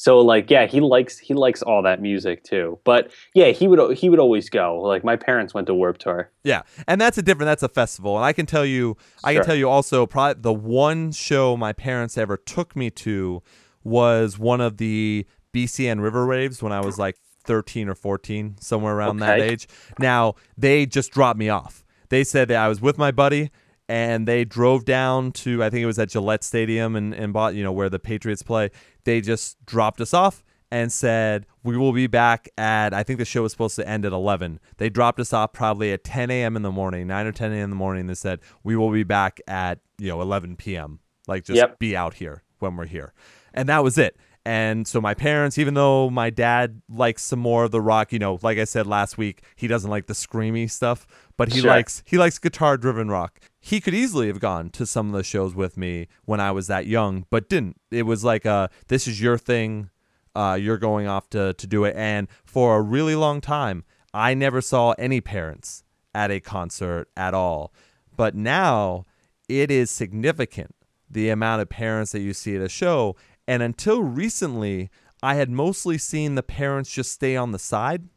[0.00, 2.78] So like yeah, he likes he likes all that music too.
[2.84, 4.80] But yeah, he would he would always go.
[4.80, 6.30] Like my parents went to Warped Tour.
[6.42, 7.48] Yeah, and that's a different.
[7.48, 10.54] That's a festival, and I can tell you, I can tell you also, probably the
[10.54, 13.42] one show my parents ever took me to
[13.84, 18.96] was one of the BCN River Raves when I was like thirteen or fourteen, somewhere
[18.96, 19.68] around that age.
[19.98, 21.84] Now they just dropped me off.
[22.08, 23.50] They said that I was with my buddy.
[23.88, 27.56] And they drove down to I think it was at Gillette Stadium and, and bought
[27.56, 28.70] you know where the Patriots play.
[29.04, 33.24] They just dropped us off and said we will be back at I think the
[33.24, 34.60] show was supposed to end at 11.
[34.76, 36.56] They dropped us off probably at 10 a.m.
[36.56, 37.64] in the morning, 9 or 10 a.m.
[37.64, 38.06] in the morning.
[38.06, 41.00] They said we will be back at you know 11 p.m.
[41.26, 41.78] Like just Yep.
[41.78, 43.12] be out here when we're here,
[43.54, 44.16] and that was it.
[44.46, 48.18] And so my parents, even though my dad likes some more of the rock, you
[48.18, 51.68] know, like I said last week, he doesn't like the screamy stuff, but he Sure.
[51.68, 53.38] likes he likes guitar driven rock.
[53.60, 56.66] He could easily have gone to some of the shows with me when I was
[56.68, 57.80] that young, but didn't.
[57.90, 59.90] It was like uh this is your thing.
[60.34, 61.94] Uh, you're going off to, to do it.
[61.96, 63.82] And for a really long time,
[64.14, 65.82] I never saw any parents
[66.14, 67.74] at a concert at all.
[68.16, 69.06] But now
[69.48, 70.74] it is significant
[71.10, 73.16] the amount of parents that you see at a show.
[73.48, 74.90] And until recently,
[75.22, 78.08] I had mostly seen the parents just stay on the side.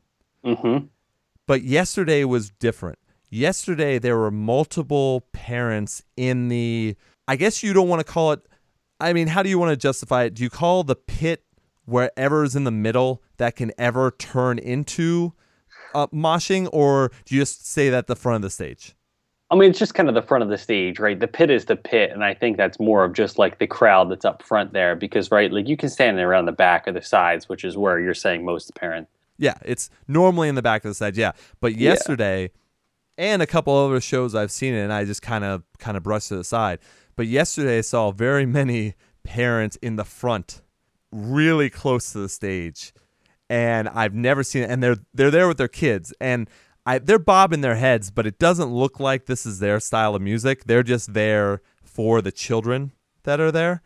[0.45, 0.85] Mm-hmm.
[1.47, 2.99] But yesterday was different.
[3.33, 6.95] Yesterday, there were multiple parents in the,
[7.27, 8.41] I guess you don't want to call it,
[8.99, 10.35] I mean, how do you want to justify it?
[10.35, 11.43] Do you call the pit
[11.85, 15.33] wherever is in the middle that can ever turn into
[15.95, 18.93] uh, moshing, or do you just say that the front of the stage?
[19.49, 21.19] I mean, it's just kind of the front of the stage, right?
[21.19, 24.11] The pit is the pit, and I think that's more of just like the crowd
[24.11, 27.01] that's up front there, because right, like you can stand around the back or the
[27.01, 29.07] sides, which is where you're saying most parent.
[29.39, 31.17] Yeah, it's normally in the back of the stage.
[31.17, 32.57] Yeah, but Yeah.
[33.17, 36.03] And a couple other shows I've seen it, and I just kind of kind of
[36.03, 36.79] brushed it aside.
[37.15, 40.61] But yesterday, I saw very many parents in the front,
[41.11, 42.93] really close to the stage,
[43.49, 44.69] and I've never seen it.
[44.69, 46.49] And they're they're there with their kids, and
[46.85, 50.21] I they're bobbing their heads, but it doesn't look like this is their style of
[50.21, 50.65] music.
[50.65, 52.91] They're just there for the children
[53.23, 53.81] that are there.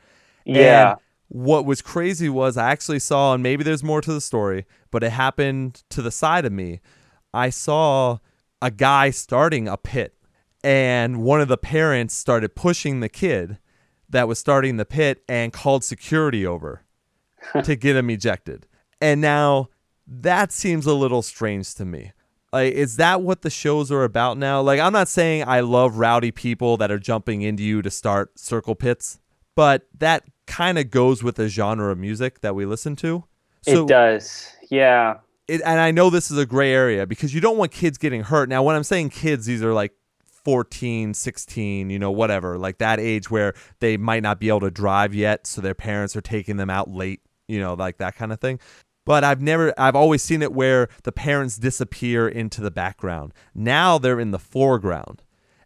[0.46, 0.92] Yeah.
[0.92, 1.00] And
[1.30, 5.04] what was crazy was I actually saw, and maybe there's more to the story, but
[5.04, 6.80] it happened to the side of me.
[7.34, 8.20] I saw
[8.62, 10.16] a guy starting a pit,
[10.64, 13.58] and one of the parents started pushing the kid
[14.10, 16.84] that was starting the pit and called security over
[17.64, 18.68] to get him ejected.
[19.02, 19.70] And now
[20.08, 22.14] that seems a little strange to me.
[22.54, 24.62] Like, is that what the shows are about now?
[24.62, 28.40] Like, I'm not saying I love rowdy people that are jumping into you to start
[28.40, 29.20] circle pits,
[29.54, 33.26] but that kind of goes with the genre of music that we listen to.
[33.64, 34.50] So, it does.
[34.70, 35.18] Yeah.
[35.48, 38.24] It, and I know this is a gray area because you don't want kids getting
[38.24, 38.50] hurt.
[38.50, 39.94] Now, when I'm saying kids, these are like
[40.48, 44.72] 14, 16, you know, whatever, like that age where they might not be able to
[44.72, 45.48] drive yet.
[45.48, 48.60] So their parents are taking them out late, you know, like that kind of thing.
[49.06, 53.34] But I've never, I've always seen it where the parents disappear into the background.
[53.56, 55.24] Now they're in the foreground.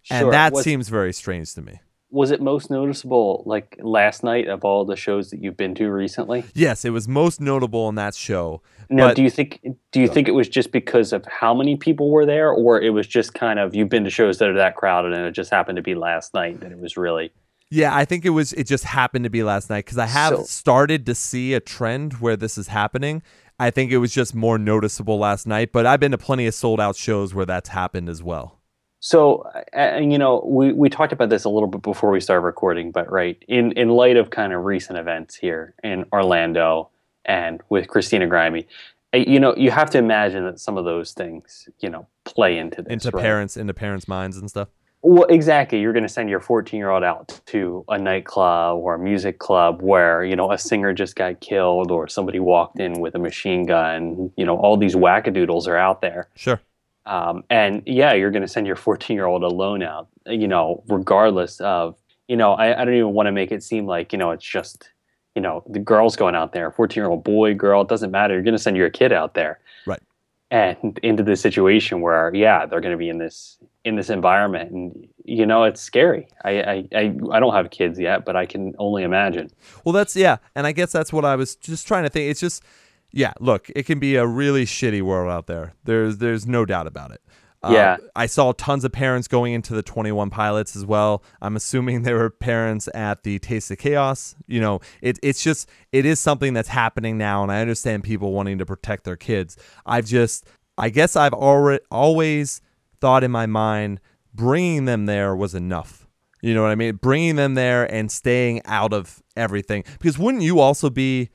[0.10, 0.32] And sure.
[0.32, 1.80] that was, seems very strange to me.
[2.12, 5.90] Was it most noticeable like last night of all the shows that you've been to
[5.90, 6.44] recently?
[6.54, 8.62] Yes, it was most notable in that show.
[8.92, 9.62] Now, but, do you think
[9.92, 12.90] do you think it was just because of how many people were there, or it
[12.90, 15.50] was just kind of you've been to shows that are that crowded and it just
[15.50, 17.32] happened to be last night that it was really
[17.72, 18.52] yeah, I think it was.
[18.54, 21.62] It just happened to be last night because I have so, started to see a
[21.62, 23.24] trend where this is happening.
[23.58, 26.54] I think it was just more noticeable last night, but I've been to plenty of
[26.54, 28.60] sold out shows where that's happened as well.
[29.00, 32.42] So, and you know, we, we talked about this a little bit before we started
[32.42, 36.90] recording, but right in in light of kind of recent events here in Orlando
[37.26, 38.66] and with Christina Grimmie,
[39.14, 42.82] you know, you have to imagine that some of those things, you know, play into
[42.82, 43.22] this, into right?
[43.22, 44.70] parents, into parents' minds and stuff.
[45.04, 45.82] Well, exactly.
[45.82, 49.40] You're going to send your 14 year old out to a nightclub or a music
[49.40, 53.20] club where, you know, a singer just got killed or somebody walked in with a
[53.20, 54.32] machine gun.
[54.38, 56.30] You know, all these wackadoodles are out there.
[56.36, 56.62] Sure.
[57.08, 60.84] Um, and yeah, you're going to send your 14 year old alone out, you know,
[60.88, 61.96] regardless of,
[62.28, 64.46] you know, I, I don't even want to make it seem like, you know, it's
[64.46, 64.92] just,
[65.36, 68.34] you know, the girl's going out there, 14 year old boy, girl, it doesn't matter.
[68.34, 69.60] You're going to send your kid out there.
[69.86, 70.02] Right.
[70.50, 74.72] And into this situation where, yeah, they're going to be in this in this environment
[74.72, 78.46] and you know it's scary I, I i i don't have kids yet but i
[78.46, 79.50] can only imagine
[79.84, 82.40] well that's yeah and i guess that's what i was just trying to think it's
[82.40, 82.64] just
[83.12, 86.86] yeah look it can be a really shitty world out there there's there's no doubt
[86.86, 87.22] about it
[87.70, 87.94] yeah.
[87.94, 91.24] Uh, I saw tons of parents going into the 21 pilots as well.
[91.42, 94.36] I'm assuming there were parents at the Taste of Chaos.
[94.48, 97.44] You know, it, it's just, it is something that's happening now.
[97.44, 99.58] And I understand people wanting to protect their kids.
[99.86, 100.48] I've just,
[100.78, 102.62] I guess I've already, always
[103.00, 104.00] thought in my mind
[104.34, 106.08] bringing them there was enough.
[106.42, 106.96] You know what I mean?
[106.96, 109.84] Bringing them there and staying out of everything.
[110.00, 111.30] Because wouldn't you also be?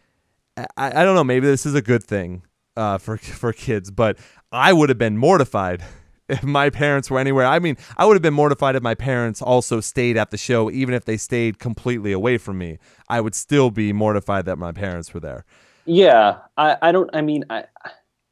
[0.56, 0.66] I,
[1.00, 1.22] I don't know.
[1.22, 2.42] Maybe this is a good thing
[2.76, 4.18] uh, for for kids, but
[4.50, 5.84] I would have been mortified
[6.28, 7.46] if my parents were anywhere.
[7.46, 10.70] I mean, I would have been mortified if my parents also stayed at the show,
[10.70, 12.78] even if they stayed completely away from me.
[13.08, 15.44] I would still be mortified that my parents were there.
[15.84, 17.08] Yeah, I, I don't.
[17.14, 17.64] I mean, I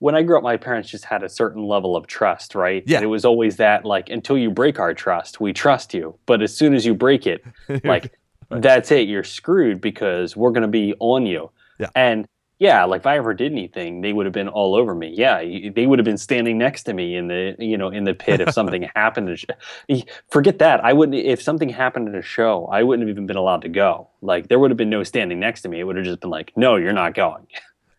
[0.05, 2.82] when I grew up, my parents just had a certain level of trust, right?
[2.86, 2.99] Yeah.
[2.99, 6.18] And it was always that, like, until you break our trust, we trust you.
[6.26, 8.12] But as soon as you break it, like,
[8.51, 8.61] right.
[8.61, 9.09] that's it.
[9.09, 11.51] You're screwed because we're going to be on you.
[11.78, 11.88] Yeah.
[11.95, 12.26] And
[12.59, 15.12] yeah, like if I ever did anything, they would have been all over me.
[15.16, 15.42] Yeah,
[15.74, 18.40] they would have been standing next to me in the you know in the pit
[18.40, 19.28] if something happened.
[19.28, 20.84] To sh- Forget that.
[20.84, 21.16] I wouldn't.
[21.18, 24.09] If something happened at a show, I wouldn't have even been allowed to go.
[24.22, 25.80] Like there would have been no standing next to me.
[25.80, 27.46] It would have just been like, no, you're not going.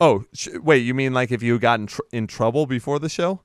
[0.01, 3.09] Oh, sh- wait, you mean like if you got in, tr- in trouble before the
[3.09, 3.41] show?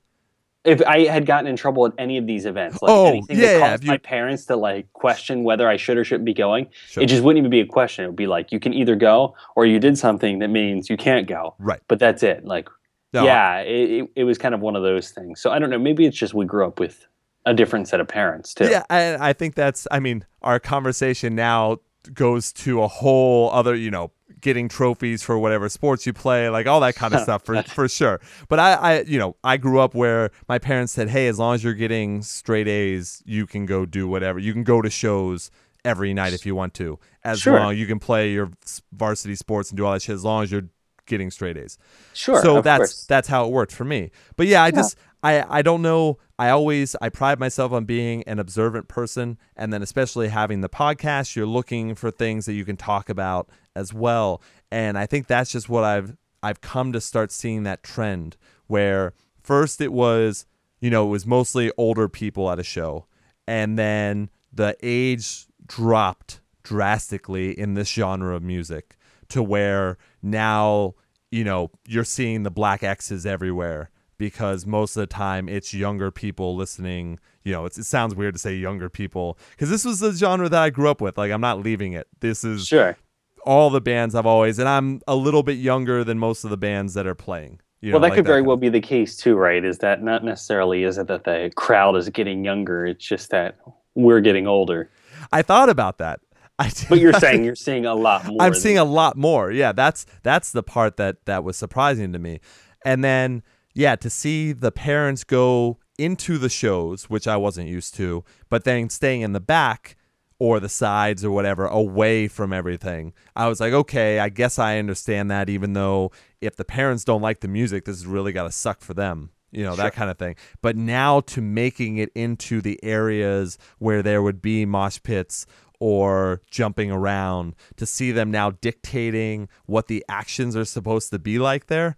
[0.63, 3.59] If I had gotten in trouble at any of these events, like oh, anything yeah,
[3.59, 3.89] that caused you...
[3.89, 7.03] my parents to like question whether I should or shouldn't be going, sure.
[7.03, 8.05] it just wouldn't even be a question.
[8.05, 10.99] It would be like you can either go or you did something that means you
[10.99, 11.55] can't go.
[11.59, 11.81] Right.
[11.89, 12.45] But that's it.
[12.45, 12.69] Like,
[13.15, 15.41] no, yeah, it, it, it was kind of one of those things.
[15.41, 15.79] So I don't know.
[15.79, 17.07] Maybe it's just we grew up with
[17.47, 18.69] a different set of parents too.
[18.69, 19.89] Yeah, and I think that's.
[19.91, 21.79] I mean, our conversation now
[22.13, 24.11] goes to a whole other, you know,
[24.41, 27.89] getting trophies for whatever sports you play, like all that kind of stuff for for
[27.89, 28.21] sure.
[28.49, 31.55] But I, I, you know, I grew up where my parents said, "Hey, as long
[31.55, 34.39] as you're getting straight A's, you can go do whatever.
[34.39, 35.51] You can go to shows
[35.85, 36.99] every night if you want to.
[37.25, 37.59] As sure.
[37.59, 38.51] long you can play your
[38.93, 40.15] varsity sports and do all that shit.
[40.15, 40.69] As long as you're
[41.07, 41.77] getting straight A's.
[42.15, 42.41] Sure.
[42.43, 43.05] So that's course.
[43.07, 44.11] that's how it worked for me.
[44.37, 44.71] But yeah, I yeah.
[44.73, 46.19] just I I don't know.
[46.39, 50.71] I always I pride myself on being an observant person, and then especially having the
[50.71, 53.51] podcast, you're looking for things that you can talk about
[53.81, 54.43] as well.
[54.71, 59.13] And I think that's just what I've I've come to start seeing that trend where
[59.43, 60.47] first it was
[60.81, 63.07] you know it was mostly older people at a show,
[63.49, 68.97] and then the age dropped drastically in this genre of music
[69.29, 70.95] to where now
[71.31, 76.11] you know you're seeing the black X's everywhere because most of the time it's younger
[76.11, 77.19] people listening.
[77.43, 80.63] You know, it sounds weird to say younger people because this was the genre that
[80.63, 81.17] I grew up with.
[81.17, 82.07] Like, I'm not leaving it.
[82.21, 82.99] This is sure
[83.45, 86.57] all the bands I've always, and I'm a little bit younger than most of the
[86.57, 87.61] bands that are playing.
[87.81, 89.65] You well, know, that like could very well be the case too, right?
[89.65, 92.85] Is that not necessarily is it that the crowd is getting younger?
[92.85, 93.57] It's just that
[93.95, 94.91] we're getting older.
[95.33, 96.21] I thought about that.
[96.59, 98.37] I But you're saying you're seeing a lot more.
[98.41, 99.51] I'm seeing a lot more.
[99.51, 102.41] Yeah, that's that's the part that that was surprising to me.
[102.85, 103.43] And then
[103.75, 108.65] yeah, to see the parents go into the shows, which I wasn't used to, but
[108.65, 109.97] then staying in the back
[110.41, 113.13] or the sides or whatever away from everything.
[113.37, 116.11] I was like, okay, I guess I understand that even though
[116.41, 119.31] if the parents don't like the music, this has really got to suck for them.
[119.53, 120.37] You know, that kind of thing.
[120.63, 125.45] But now to making it into the areas where there would be mosh pits
[125.81, 131.39] or jumping around to see them now dictating what the actions are supposed to be
[131.39, 131.97] like there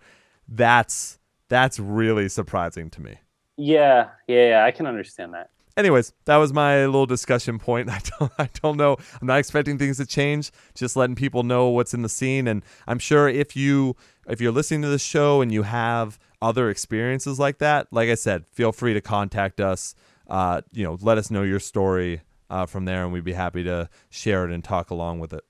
[0.49, 1.18] that's
[1.49, 3.18] that's really surprising to me
[3.57, 5.51] Yeah, yeah, yeah, I can understand that.
[5.76, 7.88] Anyways that was my little discussion point.
[7.90, 8.96] I don't i don't know.
[9.20, 12.48] I'm not expecting things to change just letting people know what's in the scene.
[12.48, 13.96] And i'm sure if you
[14.28, 18.14] if you're listening to the show and you have other experiences like that like i
[18.14, 19.94] said feel free to contact us.
[20.28, 23.62] Uh, you know let us know your story uh, from there and we'd be happy
[23.64, 25.44] to share it and talk along with it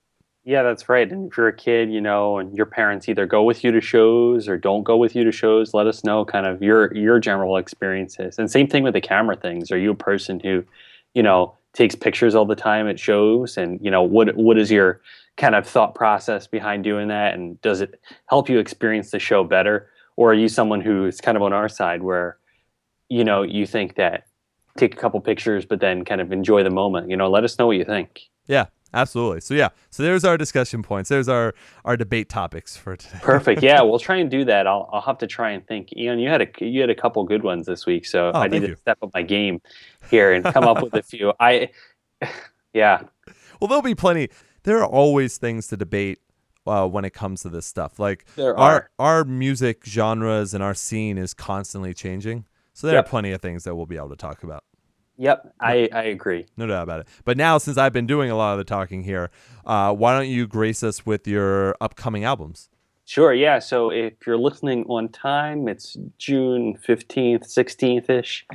[0.44, 1.10] Yeah, that's right.
[1.10, 3.80] And if you're a kid, you know, and your parents either go with you to
[3.80, 7.20] shows or don't go with you to shows, let us know kind of your your
[7.20, 8.38] general experiences.
[8.38, 9.70] And same thing with the camera things.
[9.70, 10.64] Are you a person who,
[11.14, 13.56] you know, takes pictures all the time at shows?
[13.56, 15.00] And you know, what what is your
[15.36, 17.34] kind of thought process behind doing that?
[17.34, 19.88] And does it help you experience the show better?
[20.16, 22.36] Or are you someone who is kind of on our side where,
[23.08, 24.26] you know, you think that
[24.76, 27.10] take a couple pictures, but then kind of enjoy the moment?
[27.10, 28.22] You know, let us know what you think.
[28.48, 29.40] Yeah, absolutely.
[29.40, 31.08] So yeah, so there's our discussion points.
[31.08, 33.18] There's our our debate topics for today.
[33.22, 33.62] Perfect.
[33.72, 34.66] Yeah, we'll try and do that.
[34.66, 35.92] I'll I'll have to try and think.
[35.96, 38.48] Ian, you had a you had a couple good ones this week, so Oh, I
[38.48, 39.60] need thank to step up my game
[40.10, 41.32] here and come up with a few.
[41.40, 41.70] I
[42.72, 43.02] yeah,
[43.60, 44.28] Well, there'll be plenty.
[44.64, 46.20] There are always things to debate
[46.66, 47.98] uh, when it comes to this stuff.
[47.98, 49.18] Like There our are.
[49.18, 52.44] our music genres and our scene is constantly changing.
[52.74, 53.06] So there Yep.
[53.06, 54.64] are plenty of things that we'll be able to talk about.
[55.18, 56.46] Yep, I I agree.
[56.56, 57.08] No doubt about it.
[57.24, 59.30] But now, since I've been doing a lot of the talking here,
[59.64, 62.70] uh, why don't you grace us with your upcoming albums?
[63.04, 63.34] Sure.
[63.34, 63.58] Yeah.
[63.58, 68.46] So if you're listening on time, it's June fifteenth, sixteenth ish.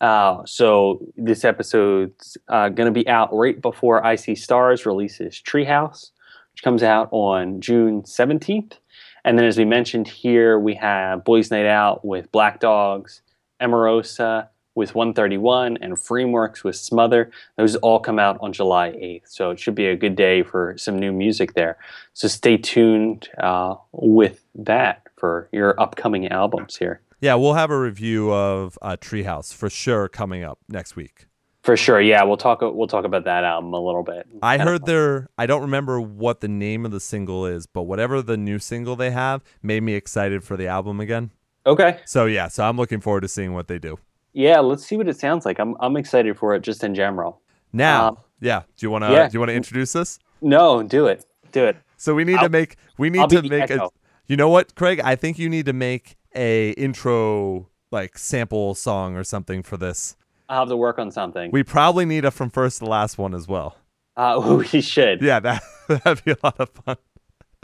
[0.00, 5.34] Uh, so this episode's uh, going to be out right before I See Stars releases
[5.34, 6.10] Treehouse,
[6.52, 8.78] which comes out on June seventeenth.
[9.24, 13.20] And then, as we mentioned here, we have Boys Night Out with Black Dogs,
[13.60, 17.30] Emarosa with 131, and Frameworks with Smother.
[17.56, 19.22] Those all come out on July 8th.
[19.26, 21.76] So it should be a good day for some new music there.
[22.14, 27.00] So stay tuned uh, with that for your upcoming albums here.
[27.20, 31.26] Yeah, we'll have a review of uh, Treehouse for sure coming up next week.
[31.62, 32.62] For sure, yeah, we'll talk.
[32.62, 34.26] We'll talk about that album a little bit.
[34.40, 38.22] I heard their I don't remember what the name of the single is, but whatever
[38.22, 41.32] the new single they have made me excited for the album again.
[41.66, 43.98] Okay, So yeah, so I'm looking forward to seeing what they do.
[44.32, 45.58] Yeah, let's see what it sounds like.
[45.58, 47.40] I'm I'm excited for it just in general.
[47.72, 49.28] Now, Um, yeah, do you want to yeah.
[49.28, 50.18] do you want to introduce this?
[50.42, 51.76] No, do it, do it.
[51.96, 53.88] So we need I'll- to make we need I'll to make a.
[54.26, 55.00] You know what, Craig?
[55.02, 60.16] I think you need to make a intro like sample song or something for this.
[60.48, 61.50] I'll have to work on something.
[61.52, 63.76] We probably need a from first to last one as well.
[64.16, 65.20] uh, we should.
[65.22, 66.96] Yeah, that that'd be a lot of fun.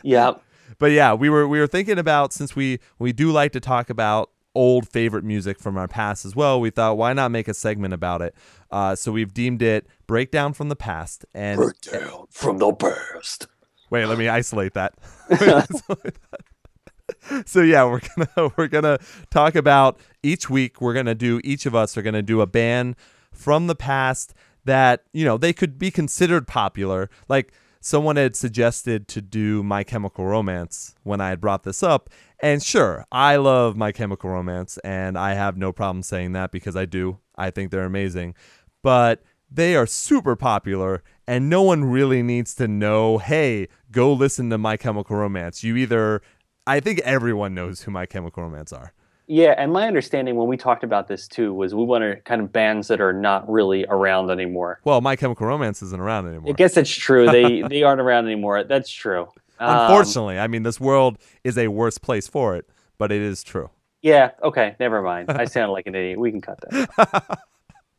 [0.03, 0.33] Yeah.
[0.79, 3.89] But yeah, we were we were thinking about since we we do like to talk
[3.91, 6.61] about old favorite music from our past as well.
[6.61, 8.35] We thought why not make a segment about it?
[8.71, 11.25] Uh, so we've deemed it breakdown from the past.
[11.35, 13.47] And down from the past.
[13.91, 14.95] wait, let me isolate that.
[15.31, 17.49] Isolate that.
[17.49, 18.99] so yeah, we're gonna we're gonna
[19.31, 20.81] talk about each week.
[20.81, 22.97] We're gonna do each of us are gonna do a band
[23.33, 24.35] from the past
[24.65, 27.09] that you know they could be considered popular.
[27.29, 32.11] Like someone had suggested to do My Chemical Romance when I had brought this up,
[32.41, 36.77] and sure, I love My Chemical Romance, and I have no problem saying that because
[36.77, 37.19] I do.
[37.37, 38.35] I think they're amazing,
[38.83, 44.51] but they are super popular and no one really needs to know hey go listen
[44.51, 45.63] to my chemical romance.
[45.63, 46.21] You either
[46.67, 48.93] i think everyone knows who my chemical romance are
[49.29, 52.53] Yeah, and my understanding when we talked about this too was we wanted kind of
[52.53, 54.81] bands that are not really around anymore.
[54.85, 57.27] well my chemical romance isn't around anymore I guess that's true.
[57.27, 58.65] They they aren't around anymore.
[58.65, 59.29] That's true.
[59.59, 62.69] Um, unfortunately i mean this world is a worse place for it
[62.99, 63.71] but it is true
[64.03, 64.31] yeah.
[64.41, 64.77] Okay.
[64.79, 65.31] Never mind.
[65.31, 66.21] I sound like an idiot.
[66.21, 67.39] We can cut that.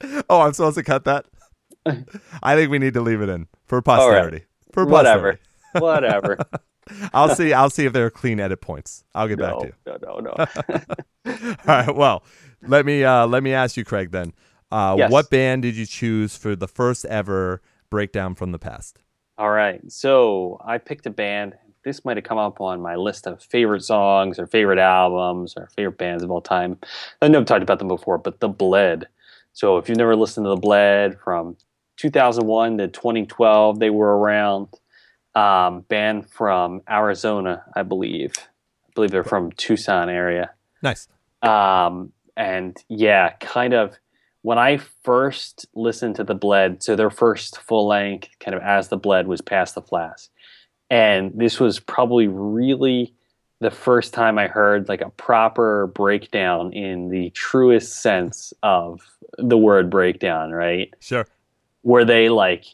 [0.30, 1.26] oh i'm supposed to cut that
[2.44, 3.86] i think we need to leave it in for right.
[3.86, 5.40] posterity for Whatever.
[5.74, 5.84] posterity.
[5.84, 6.38] Whatever.
[7.14, 9.74] I'll see i'll see if there are clean edit points i'll get back to you
[9.86, 10.46] no, no, no.
[11.26, 11.34] All
[11.68, 11.94] right.
[11.96, 12.24] Well,
[12.66, 14.12] let me uh, let me ask you, Craig.
[14.12, 14.32] Then,
[14.72, 15.12] uh, Yes.
[15.12, 19.00] what band did you choose for the first ever breakdown from the past?
[19.38, 19.82] All right.
[19.92, 21.54] So I picked a band.
[21.84, 25.68] This might have come up on my list of favorite songs or favorite albums or
[25.76, 26.78] favorite bands of all time.
[27.22, 29.08] I know I've talked about them before, but The Bled.
[29.54, 31.58] So if you've never listened to The Bled from
[31.98, 34.68] 2001 to 2012, they were around.
[35.38, 38.34] Um, band from Arizona, I believe.
[38.38, 40.50] I believe they're from Tucson area.
[40.82, 41.08] Nice.
[41.44, 43.98] Um, and yeah, kind of
[44.42, 48.88] when I first listened to the Bled, so their first full length, kind of as
[48.88, 50.32] the Bled, was Pass the Flask,
[50.90, 53.14] and this was probably really
[53.60, 59.02] the first time I heard like a proper breakdown in the truest sense of
[59.38, 60.94] the word breakdown, right?
[61.00, 61.28] Sure.
[61.82, 62.66] Where they like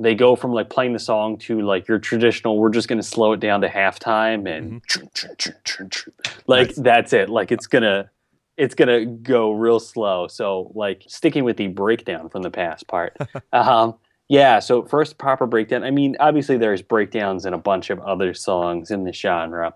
[0.00, 3.06] they go from like playing the song to like your traditional we're just going to
[3.06, 6.10] slow it down to halftime and mm-hmm.
[6.46, 6.76] like nice.
[6.76, 7.28] that's it.
[7.28, 8.08] Like it's going to
[8.56, 10.26] it's going to go real slow.
[10.26, 13.16] So like sticking with the breakdown from the past part.
[13.52, 13.94] Um,
[14.28, 18.32] yeah so first proper breakdown i mean obviously there's breakdowns in a bunch of other
[18.32, 19.74] songs in the genre.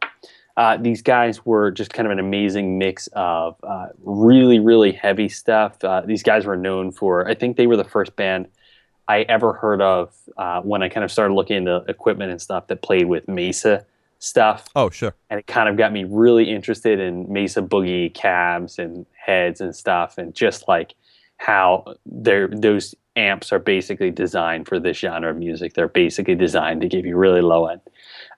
[0.57, 5.29] Uh, these guys were just kind of an amazing mix of uh, really really heavy
[5.29, 5.83] stuff.
[5.83, 8.47] Uh, these guys were known for i think they were the first band
[9.09, 12.69] I ever heard of uh, when I kind of started looking into equipment and stuff
[12.69, 13.85] that played with Mesa
[14.19, 14.67] stuff.
[14.75, 15.15] Oh, sure.
[15.29, 19.77] And it kind of got me really interested in Mesa Boogie cabs and heads and
[19.77, 20.95] stuff, and just like
[21.37, 25.75] how they're, those amps are basically designed for this genre of music.
[25.75, 27.81] They're basically designed to give you really low end.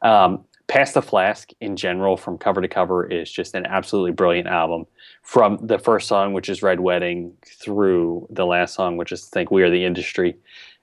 [0.02, 4.48] Um, Pass the Flask in general, from cover to cover, is just an absolutely brilliant
[4.48, 4.86] album.
[5.22, 9.50] From the first song, which is Red Wedding, through the last song, which is Think
[9.50, 10.36] We Are the Industry.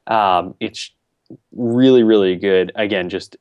[0.08, 0.92] Um, it's
[1.52, 2.72] really, really good.
[2.76, 3.36] Again, just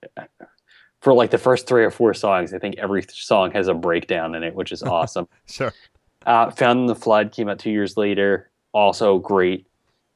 [1.00, 4.34] for like the first three or four songs, I think every song has a breakdown
[4.34, 5.28] in it, which is awesome.
[5.46, 5.72] sure.
[6.26, 9.66] Uh, Found in the Flood came out two years later, also great.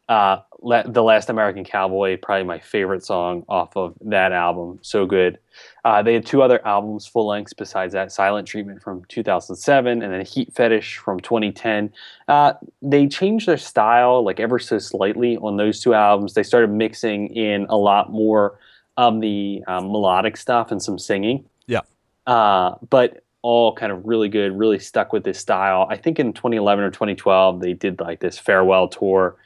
[0.08, 0.38] Uh,
[0.86, 4.78] the Last American Cowboy, probably my favorite song off of that album.
[4.82, 5.38] So good.
[5.84, 10.12] Uh, they had two other albums, full lengths, besides that Silent Treatment from 2007 and
[10.12, 11.92] then Heat Fetish from 2010.
[12.28, 12.52] Uh,
[12.82, 16.34] they changed their style like ever so slightly on those two albums.
[16.34, 18.58] They started mixing in a lot more
[18.96, 21.44] of the um, melodic stuff and some singing.
[21.66, 21.82] Yeah.
[22.26, 25.86] Uh, but all kind of really good, really stuck with this style.
[25.88, 29.36] I think in 2011 or 2012, they did like this farewell tour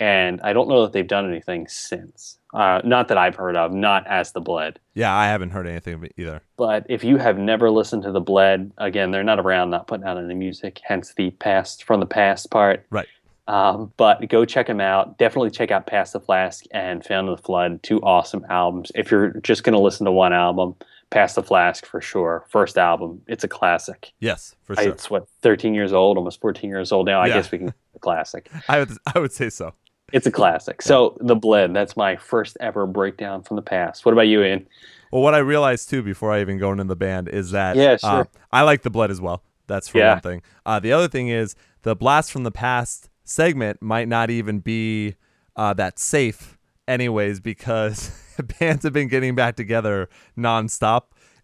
[0.00, 2.38] and I don't know that they've done anything since.
[2.54, 4.80] Uh, not that I've heard of, not as the Bled.
[4.94, 6.40] Yeah, I haven't heard anything of it either.
[6.56, 10.06] But if you have never listened to the Bled, again, they're not around, not putting
[10.06, 12.86] out any music, hence the past from the past part.
[12.90, 13.06] Right.
[13.46, 15.18] Um, but go check them out.
[15.18, 18.90] Definitely check out Pass the Flask and Found in the Flood, two awesome albums.
[18.94, 20.76] If you're just going to listen to one album,
[21.10, 22.46] Pass the Flask for sure.
[22.48, 24.12] First album, it's a classic.
[24.20, 24.90] Yes, for sure.
[24.90, 27.20] It's what 13 years old, almost 14 years old now.
[27.20, 28.48] I guess we can classic.
[28.68, 29.74] I would I would say so.
[30.12, 30.82] It's a classic.
[30.82, 34.04] So the bled, that's my first ever breakdown from the past.
[34.04, 34.66] What about you, Ian?
[35.10, 37.96] Well, what I realized too before I even go into the band is that yeah,
[37.96, 38.10] sure.
[38.10, 39.42] Uh, I like the bled as well.
[39.66, 40.14] That's for yeah.
[40.14, 40.42] one thing.
[40.66, 45.16] Uh, the other thing is the blast from the past segment might not even be
[45.56, 46.58] uh, that safe,
[46.88, 48.10] anyways, because
[48.58, 51.02] bands have been getting back together nonstop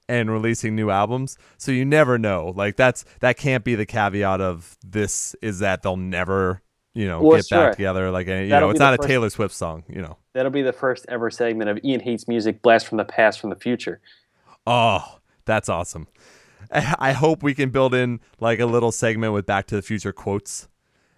[0.08, 1.36] and releasing new albums.
[1.58, 2.52] So you never know.
[2.54, 6.62] Like that's that can't be the caveat of this is that they'll never
[6.96, 7.58] you know, well, get sure.
[7.58, 8.10] back together.
[8.10, 10.16] Like, eh, you That'll know, it's not a first, Taylor Swift song, you know.
[10.32, 13.50] That'll be the first ever segment of Ian Hates Music Blast from the Past from
[13.50, 14.00] the Future.
[14.66, 16.08] Oh, that's awesome.
[16.72, 20.12] I hope we can build in like a little segment with Back to the Future
[20.12, 20.68] quotes.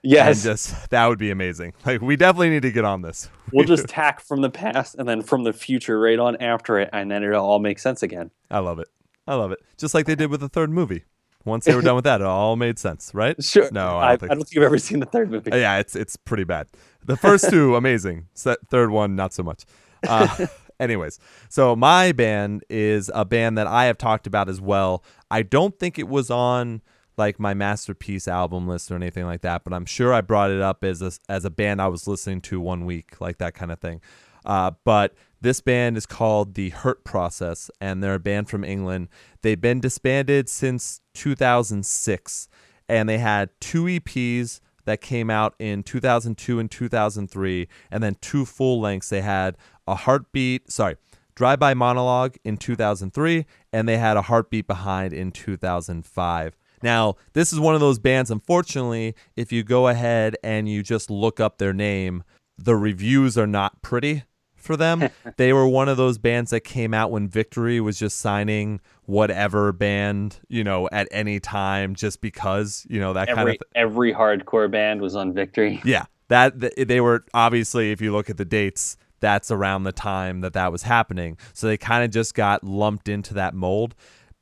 [0.03, 0.39] Yes.
[0.39, 1.75] And just that would be amazing.
[1.87, 3.31] Like we definitely need to get on this.
[3.51, 6.91] We'll just tack from the past and then from the future right on after it
[6.93, 8.31] and then it'll all make sense again.
[8.51, 8.89] I love it.
[9.27, 9.61] I love it.
[9.79, 11.05] Just like they did with the third movie
[11.45, 13.37] once they were done with that, it all made sense, right?
[13.43, 13.69] Sure.
[13.73, 15.51] No, I don't, I, think, I don't think I've ever seen the third movie.
[15.53, 16.67] Yeah, it's it's pretty bad.
[17.05, 18.27] The first two, amazing.
[18.35, 19.65] Third one, not so much.
[20.07, 20.47] Uh,
[20.81, 25.03] anyways, so my band is a band that I have talked about as well.
[25.31, 26.83] I don't think it was on
[27.17, 30.61] like my masterpiece album list or anything like that, but I'm sure I brought it
[30.61, 33.73] up as a, as a band I was listening to one week, like that kind
[33.73, 34.01] of thing.
[34.45, 39.09] Uh, but this band is called The Hurt Process, and they're a band from England.
[39.43, 42.49] They've been disbanded since 2006,
[42.89, 48.45] and they had two EPs that came out in 2002 and 2003, and then two
[48.45, 49.11] full lengths.
[49.11, 49.57] They had
[49.87, 50.97] a heartbeat, sorry,
[51.35, 56.57] Drive By Monologue in 2003, and they had a heartbeat behind in 2005.
[56.83, 61.11] Now, this is one of those bands, unfortunately, if you go ahead and you just
[61.11, 62.25] look up their name,
[62.57, 64.25] the reviews are not pretty
[64.69, 65.09] for them.
[65.37, 69.73] they were one of those bands that came out when Victory was just signing whatever
[69.73, 73.63] band, you know, at any time just because, you know, that every, kind of th-
[73.75, 75.83] every hardcore band was on Victory.
[75.89, 76.05] Yeah.
[76.29, 80.53] That they were obviously if you look at the dates, that's around the time that
[80.53, 81.39] that was happening.
[81.55, 83.95] So they kind of just got lumped into that mold.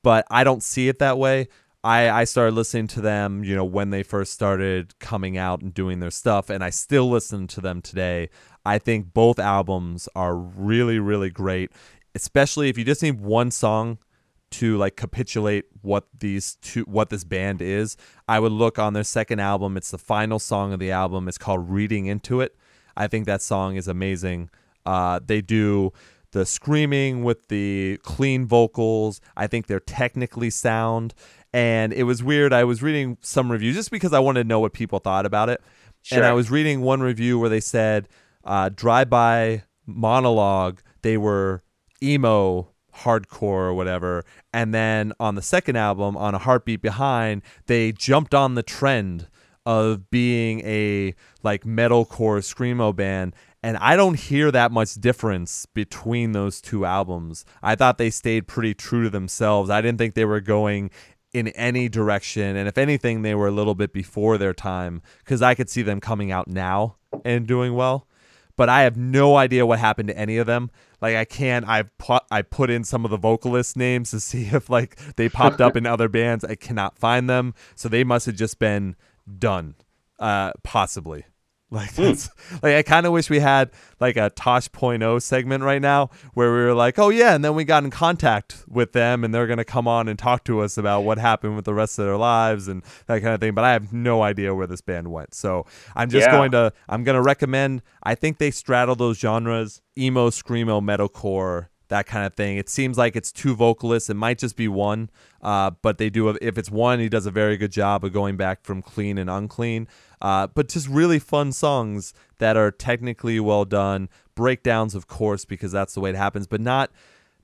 [0.02, 1.46] But I don't see it that way.
[1.86, 5.72] I, I started listening to them, you know, when they first started coming out and
[5.72, 8.30] doing their stuff, and I still listen to them today.
[8.66, 11.70] I think both albums are really, really great,
[12.14, 13.98] especially if you just need one song
[14.52, 17.96] to like capitulate what these two what this band is.
[18.28, 19.76] I would look on their second album.
[19.76, 21.28] It's the final song of the album.
[21.28, 22.56] It's called Reading Into It.
[22.96, 24.50] I think that song is amazing.
[24.84, 25.92] Uh, they do
[26.32, 29.20] the screaming with the clean vocals.
[29.36, 31.14] I think they're technically sound.
[31.52, 32.52] And it was weird.
[32.52, 35.48] I was reading some reviews just because I wanted to know what people thought about
[35.48, 35.62] it.
[36.02, 36.18] Sure.
[36.18, 38.08] And I was reading one review where they said,
[38.46, 41.62] uh, drive by monologue, they were
[42.02, 44.24] emo hardcore or whatever.
[44.52, 49.28] And then on the second album, on A Heartbeat Behind, they jumped on the trend
[49.66, 56.30] of being a like metalcore screamo band and I don't hear that much difference between
[56.30, 57.44] those two albums.
[57.64, 59.70] I thought they stayed pretty true to themselves.
[59.70, 60.90] I didn't think they were going
[61.32, 65.42] in any direction and if anything they were a little bit before their time cuz
[65.42, 68.05] I could see them coming out now and doing well.
[68.56, 70.70] But I have no idea what happened to any of them.
[71.00, 74.46] Like I can't I put I put in some of the vocalist names to see
[74.46, 76.44] if like they popped up in other bands.
[76.44, 77.54] I cannot find them.
[77.74, 78.96] So they must have just been
[79.38, 79.74] done
[80.18, 81.24] uh possibly
[81.70, 82.02] like hmm.
[82.04, 82.28] that's
[82.62, 86.52] like I kind of wish we had like a Tosh Tosh.0 segment right now where
[86.52, 89.46] we were like, oh yeah, and then we got in contact with them and they're
[89.46, 92.16] gonna come on and talk to us about what happened with the rest of their
[92.16, 93.54] lives and that kind of thing.
[93.54, 96.32] But I have no idea where this band went, so I'm just Yeah.
[96.32, 97.82] going to I'm gonna recommend.
[98.02, 101.68] I think they straddle those genres: emo, screamo, metalcore.
[101.88, 102.56] That kind of thing.
[102.56, 104.10] It seems like it's two vocalists.
[104.10, 105.08] It might just be one,
[105.40, 106.28] uh, but they do.
[106.30, 109.30] If it's one, he does a very good job of going back from clean and
[109.30, 109.86] unclean.
[110.20, 114.08] Uh, but just really fun songs that are technically well done.
[114.34, 116.90] Breakdowns, of course, because that's the way it happens, but not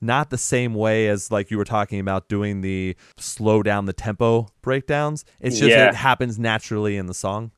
[0.01, 3.93] not the same way as like you were talking about doing the slow down the
[3.93, 5.23] tempo breakdowns.
[5.39, 5.87] It's just Yeah.
[5.87, 7.51] it happens naturally in the song.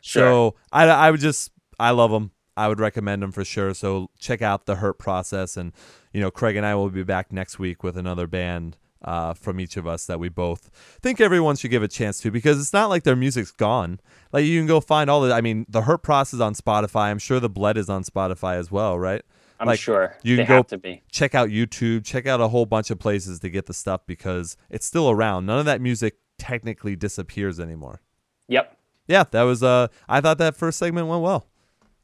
[0.00, 0.22] Sure.
[0.22, 1.50] So I, I would just
[1.80, 2.30] I love them.
[2.58, 3.72] I would recommend them for sure.
[3.72, 5.72] So check out the Hurt Process, and
[6.12, 9.60] you know Craig and I will be back next week with another band uh, from
[9.60, 10.70] each of us that we both
[11.00, 14.00] think everyone should give a chance to because it's not like their music's gone.
[14.32, 15.32] Like you can go find all the.
[15.32, 17.10] I mean, the Hurt Process on Spotify.
[17.10, 19.22] I'm sure the Bled is on Spotify as well, right?
[19.60, 21.02] I'm like, sure you they can go have to be.
[21.10, 24.56] check out YouTube, check out a whole bunch of places to get the stuff because
[24.70, 25.46] it's still around.
[25.46, 28.00] None of that music technically disappears anymore.
[28.48, 28.76] Yep.
[29.08, 31.46] Yeah, that was uh I thought that first segment went well.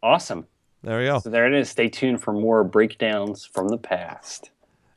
[0.05, 0.47] Awesome.
[0.82, 1.18] There we go.
[1.18, 1.70] So there it is.
[1.70, 4.51] Stay tuned for more breakdowns from the past.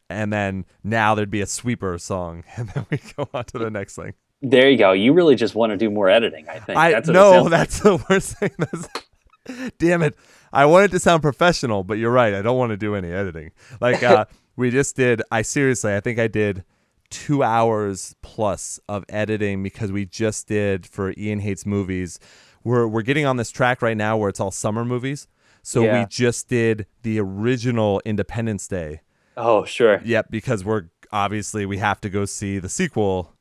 [0.10, 3.72] And then now there'd be a sweeper song and then we go on to the
[3.72, 4.14] next thing.
[4.42, 4.92] There you go.
[4.92, 6.78] You really just want to do more editing, I think.
[6.78, 7.52] I That's no, sounds like.
[7.52, 8.52] that's the worst thing.
[8.58, 10.16] That's, damn it.
[10.52, 12.34] I want it to sound professional, but you're right.
[12.34, 13.52] I don't want to do any editing.
[13.80, 14.26] Like uh
[14.58, 16.66] we just did I seriously, I think I did
[17.10, 22.20] two hours plus of editing because we just did for Ian Hates Movies.
[22.64, 25.28] We're we're getting on this track right now where it's all summer movies.
[25.64, 26.00] So Yeah.
[26.02, 29.02] we just did the original Independence Day.
[29.36, 30.02] Oh, sure.
[30.04, 33.34] Yep, because we're obviously we have to go see the sequel.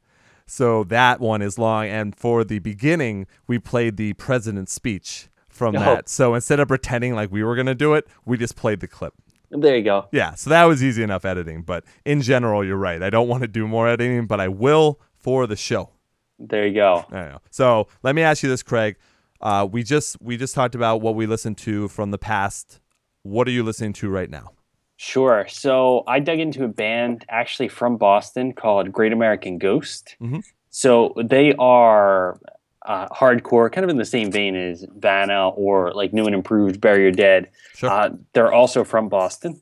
[0.47, 1.87] So that one is long.
[1.87, 5.81] And for the beginning, we played the president's speech from Oh.
[5.81, 6.09] that.
[6.09, 9.15] So instead of pretending like we were gonna do it, we just played the clip.
[9.51, 10.09] There you go.
[10.13, 11.63] Yeah, so that was easy enough editing.
[11.63, 13.03] But in general, you're right.
[13.03, 15.91] I don't want to do more editing, but I will for the show.
[16.39, 17.05] There you go.
[17.11, 17.41] I don't know.
[17.51, 18.97] So let me ask you this, Craig.
[19.41, 22.81] Uh, we just we just talked about what we listened to from the past.
[23.23, 24.53] What are you listening to right now?
[24.97, 25.47] Sure.
[25.49, 30.17] So I dug into a band actually from Boston called Great American Ghost.
[30.21, 30.43] Mhm.
[30.71, 32.39] So they are
[32.87, 36.81] uh, hardcore, kind of in the same vein as Vanna or like New and Improved,
[36.81, 37.51] Bury Your Dead.
[37.75, 37.91] Sure.
[37.91, 39.61] Uh, they're also from Boston.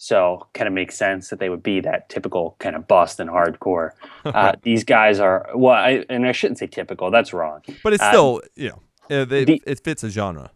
[0.00, 3.90] So kind of makes sense that they would be that typical kind of Boston hardcore.
[4.24, 7.10] Uh, these guys are well, I, and I shouldn't say typical.
[7.10, 7.62] That's wrong.
[7.82, 8.82] but it's uh, still you know
[9.22, 10.50] uh, they, the- it fits a genre.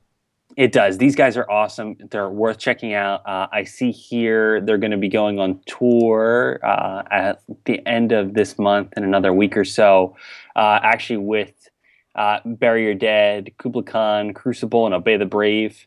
[0.59, 0.99] It does.
[0.99, 1.97] These guys are awesome.
[2.11, 3.23] They're worth checking out.
[3.27, 8.13] Uh, I see here they're going to be going on tour uh, at the end
[8.13, 10.15] of this month in another week or so,
[10.55, 11.71] uh, actually with
[12.17, 15.87] uh, Bury Your Dead, Kublai Khan, Crucible, and Obey the Brave.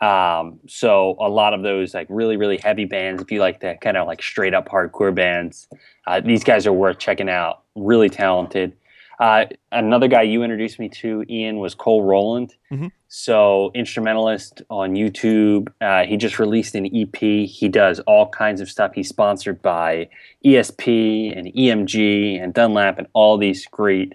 [0.00, 3.80] Um, so a lot of those like really, really heavy bands, if you like that
[3.80, 5.68] kind of like straight up hardcore bands,
[6.06, 7.62] uh, these guys are worth checking out.
[7.74, 8.76] Really talented.
[9.18, 12.54] Uh, another guy you introduced me to, Ian, was Cole Rolland.
[13.08, 15.68] So, instrumentalist on YouTube.
[15.80, 17.16] Uh, he just released an EP.
[17.16, 18.92] He does all kinds of stuff.
[18.94, 20.08] He's sponsored by
[20.44, 24.14] ESP and EMG and Dunlop and all these great,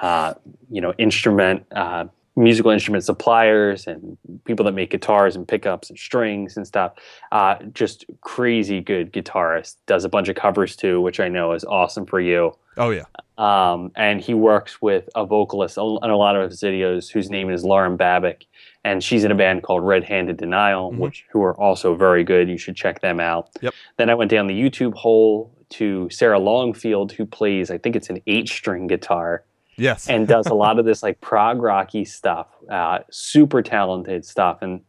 [0.00, 0.34] uh,
[0.70, 2.04] you know, instrument uh,
[2.36, 6.92] musical instrument suppliers and people that make guitars and pickups and strings and stuff.
[7.30, 9.76] Uh, just crazy good guitarist.
[9.86, 12.52] Does a bunch of covers too, which I know is awesome for you.
[12.76, 13.04] Oh yeah.
[13.38, 17.50] Um, and he works with a vocalist on a lot of his videos whose name
[17.50, 18.42] is Lauren Babic.
[18.84, 20.98] And she's in a band called Red Handed Denial, Mhm.
[20.98, 22.48] which who are also very good.
[22.48, 23.48] You should check them out.
[23.60, 23.74] Yep.
[23.96, 28.10] Then I went down the YouTube hole to Sarah Longfield, who plays, I think it's
[28.10, 29.44] an eight string guitar
[29.76, 30.08] Yes.
[30.08, 32.48] and does a lot of this like prog rocky stuff.
[32.70, 34.58] Uh, super talented stuff.
[34.62, 34.80] And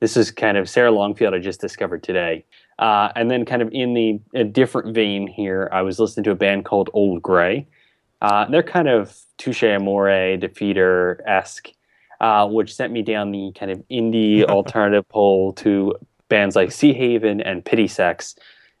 [0.00, 2.44] this is kind of Sarah Longfield I just discovered today.
[2.78, 6.32] Uh, and then kind of in the a different vein here, I was listening to
[6.32, 7.66] a band called Old Gray.
[8.20, 11.70] Uh, they're kind of Touche Amore, Defeater esque,
[12.20, 15.94] uh, which sent me down the kind of indie alternative hole to
[16.28, 18.34] bands like Sea Haven and Pity Sex.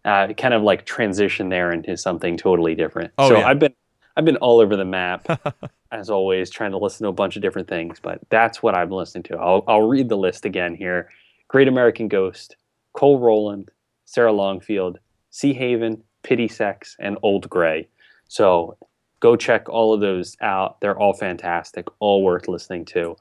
[0.04, 3.12] Uh, kind of like transition there into something totally different.
[3.16, 3.48] Oh, so yeah.
[3.48, 3.74] I've been
[4.16, 5.26] I've been all over the map
[5.92, 7.98] as always, trying to listen to a bunch of different things.
[8.00, 9.36] But that's what I'm listening to.
[9.36, 11.08] I'll I'll read the list again here:
[11.48, 12.56] Great American Ghost,
[12.92, 13.70] Cole Rolland,
[14.04, 14.98] Sarah Longfield,
[15.30, 17.88] Sea Haven, Pity Sex, and Old Gray.
[18.28, 18.76] So
[19.20, 20.80] go check all of those out.
[20.80, 23.16] They're all fantastic, all worth listening to.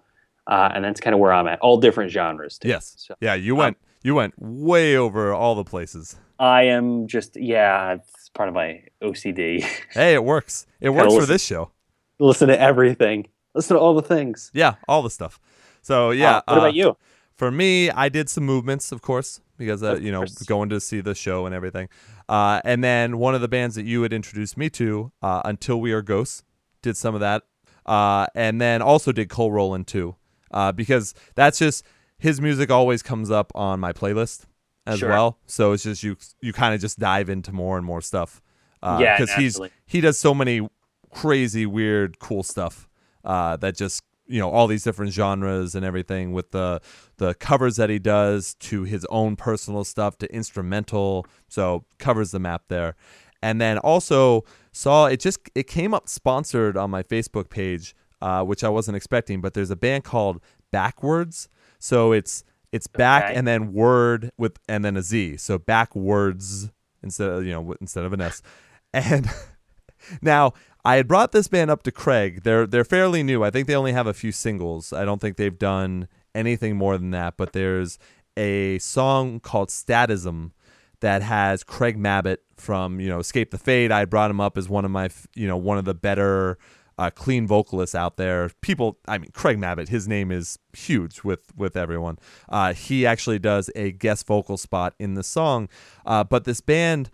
[0.47, 1.59] Uh, and that's kind of where I'm at.
[1.59, 2.57] All different genres.
[2.57, 2.67] Too.
[2.67, 2.95] yes.
[2.97, 3.35] So Yeah.
[3.35, 3.77] You went.
[4.01, 6.17] You went way over all the places.
[6.37, 7.97] I am just yeah,
[8.33, 9.63] part of my OCD.
[9.91, 10.65] Hey, it works.
[10.79, 11.71] It works for this show.
[12.19, 13.27] listen to everything.
[13.53, 14.49] Listen to all the things.
[14.53, 15.39] Yeah, all the stuff.
[15.81, 16.37] So yeah.
[16.37, 16.97] Uh, what uh, about you?
[17.35, 20.43] For me, I did some movements, of course, because uh, Of you know course.
[20.43, 21.89] going to see the show and everything.
[22.29, 25.81] Uh, and then one of the bands that you had introduced me to, uh, Until
[25.81, 26.43] We Are Ghosts,
[26.81, 27.43] did some of that.
[27.85, 30.15] Uh, and then also did Cole Rolland too,
[30.51, 31.83] uh, because that's just
[32.17, 34.45] his music always comes up on my playlist
[34.85, 35.09] as Sure.
[35.09, 35.37] well.
[35.45, 38.41] So it's just you you kind of just dive into more and more stuff.
[38.81, 40.67] Uh, Yeah, because he's he does so many
[41.11, 42.87] crazy, weird, cool stuff
[43.23, 46.81] uh, that just you know all these different genres and everything with the
[47.17, 51.25] the covers that he does to his own personal stuff to instrumental.
[51.47, 52.95] So covers the map there,
[53.41, 58.43] and then also saw it just it came up sponsored on my Facebook page, uh,
[58.43, 59.39] which I wasn't expecting.
[59.39, 60.41] But there's a band called
[60.73, 61.47] Backwordz,
[61.79, 62.43] so it's
[62.73, 63.35] it's back Okay.
[63.35, 66.69] and then word with and then a Z, so backwards
[67.01, 68.41] instead of you know instead of an S,
[68.93, 69.29] and
[70.21, 72.43] now I had brought this band up to Craig.
[72.43, 73.43] They're they're fairly new.
[73.43, 74.91] I think they only have a few singles.
[74.91, 77.37] I don't think they've done anything more than that.
[77.37, 77.99] But there's
[78.35, 80.51] a song called Statism
[80.99, 83.91] that has Craig Mabbitt from you know Escape the Fate.
[83.91, 86.57] I brought him up as one of my you know one of the better
[86.97, 88.49] uh, clean vocalists out there.
[88.61, 92.17] People, I mean Craig Mabbitt, his name is huge with with everyone.
[92.49, 95.69] Uh, he actually does a guest vocal spot in the song.
[96.05, 97.09] Uh, but this band,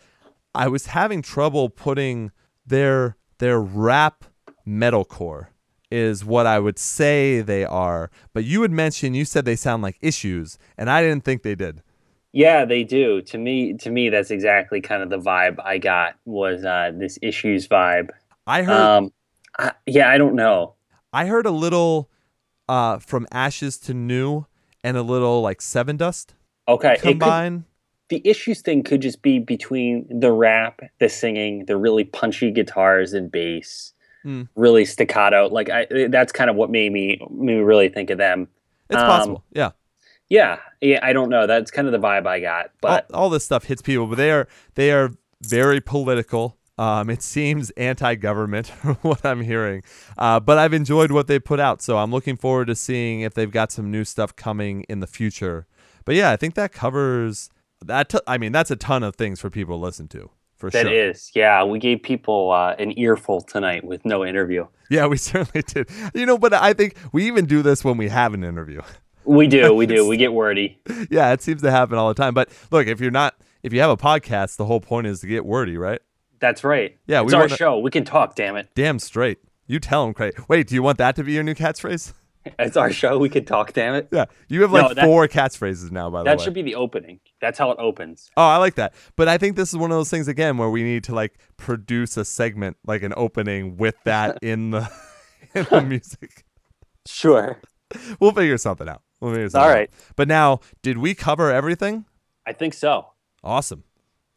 [0.54, 2.32] I was having trouble putting
[2.66, 4.26] their their rap
[4.68, 5.48] metalcore
[5.92, 8.12] is what I would say they are.
[8.34, 11.56] But you had mentioned you said they sound like issues, and I didn't think they
[11.56, 11.82] did.
[12.32, 13.24] Yeah, they do.
[13.24, 17.18] To me, to me, that's exactly kind of the vibe I got was uh, this
[17.24, 18.10] issues vibe.
[18.46, 19.12] I heard Um,
[19.58, 20.76] I, yeah, I don't know.
[21.12, 22.10] I heard a little
[22.68, 24.46] uh, from ashes to new
[24.84, 26.28] and a little like Sevendust
[26.68, 27.66] Okay, could, combine.
[28.10, 33.14] the issues thing could just be between the rap, the singing, the really punchy guitars
[33.14, 33.94] and bass,
[34.24, 34.44] Hmm.
[34.56, 35.48] really staccato.
[35.48, 38.50] Like I, that's kind of what made me made me really think of them.
[38.90, 39.72] It's um, possible, yeah.
[40.30, 41.48] Yeah, yeah, I don't know.
[41.48, 42.70] That's kind of the vibe I got.
[42.82, 45.12] But all, all this stuff hits people, but they are they are
[45.42, 46.58] very political.
[46.80, 49.84] Um, it seems anti-government, from what I'm hearing.
[50.18, 53.34] Uh, but I've enjoyed what they put out, so I'm looking forward to seeing if
[53.34, 55.68] they've got some new stuff coming in the future.
[56.06, 57.50] But yeah, I think that covers
[57.82, 58.08] that.
[58.08, 60.84] T- I mean, that's a ton of things for people to listen to, for that
[60.84, 61.10] sure.
[61.10, 64.66] is, yeah, we gave people uh, an earful tonight with no interview.
[64.90, 65.90] Yeah, we certainly did.
[66.16, 68.82] You know, but I think we even do this when we have an interview.
[69.26, 70.08] We do, we do.
[70.08, 70.80] We get wordy.
[71.12, 72.34] yeah, it seems to happen all the time.
[72.34, 75.28] But look, if you're not, if you have a podcast, the whole point is to
[75.28, 76.00] get wordy, right?
[76.40, 76.98] That's right.
[77.08, 77.80] Yeah, it's we our wanna- show.
[77.80, 78.36] We can talk.
[78.36, 78.70] Damn it!
[78.76, 79.40] Damn straight.
[79.68, 80.42] You tell him, Craig.
[80.48, 82.14] Wait, do you want that to be your new catchphrase?
[82.58, 83.20] It's our show.
[83.20, 83.74] We can talk.
[83.74, 84.08] Damn it!
[84.14, 86.10] Yeah, you have like No, that- four catchphrases now.
[86.10, 87.20] By the That way, that should be the opening.
[87.42, 88.32] That's how it opens.
[88.38, 88.94] oh, I like that.
[89.18, 91.38] But I think this is one of those things again where we need to like
[91.58, 94.90] produce a segment, like an opening with that in the
[95.54, 96.46] in the music.
[97.06, 97.60] Sure.
[98.22, 99.02] We'll figure something out.
[99.20, 99.76] We'll figure something All out.
[99.78, 99.90] right.
[100.16, 102.06] But now, did we cover everything?
[102.48, 103.08] I think so.
[103.44, 103.84] Awesome.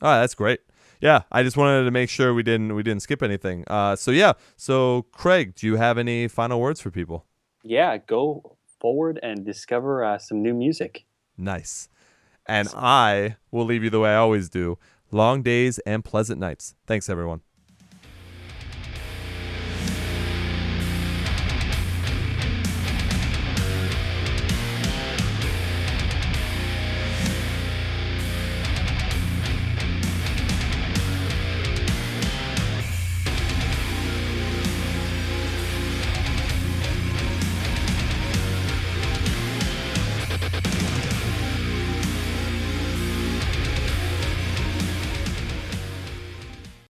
[0.02, 0.60] All right, that's great.
[1.02, 3.64] Yeah, I just wanted to make sure we didn't we didn't skip anything.
[3.66, 7.26] Uh, so yeah, so Craig, do you have any final words for people?
[7.64, 11.04] Yeah, go forward and discover uh, some new music.
[11.36, 11.88] Nice.
[12.46, 14.78] And I will leave you the way I always do.
[15.10, 16.76] Long days and pleasant nights.
[16.86, 17.40] Thanks, everyone.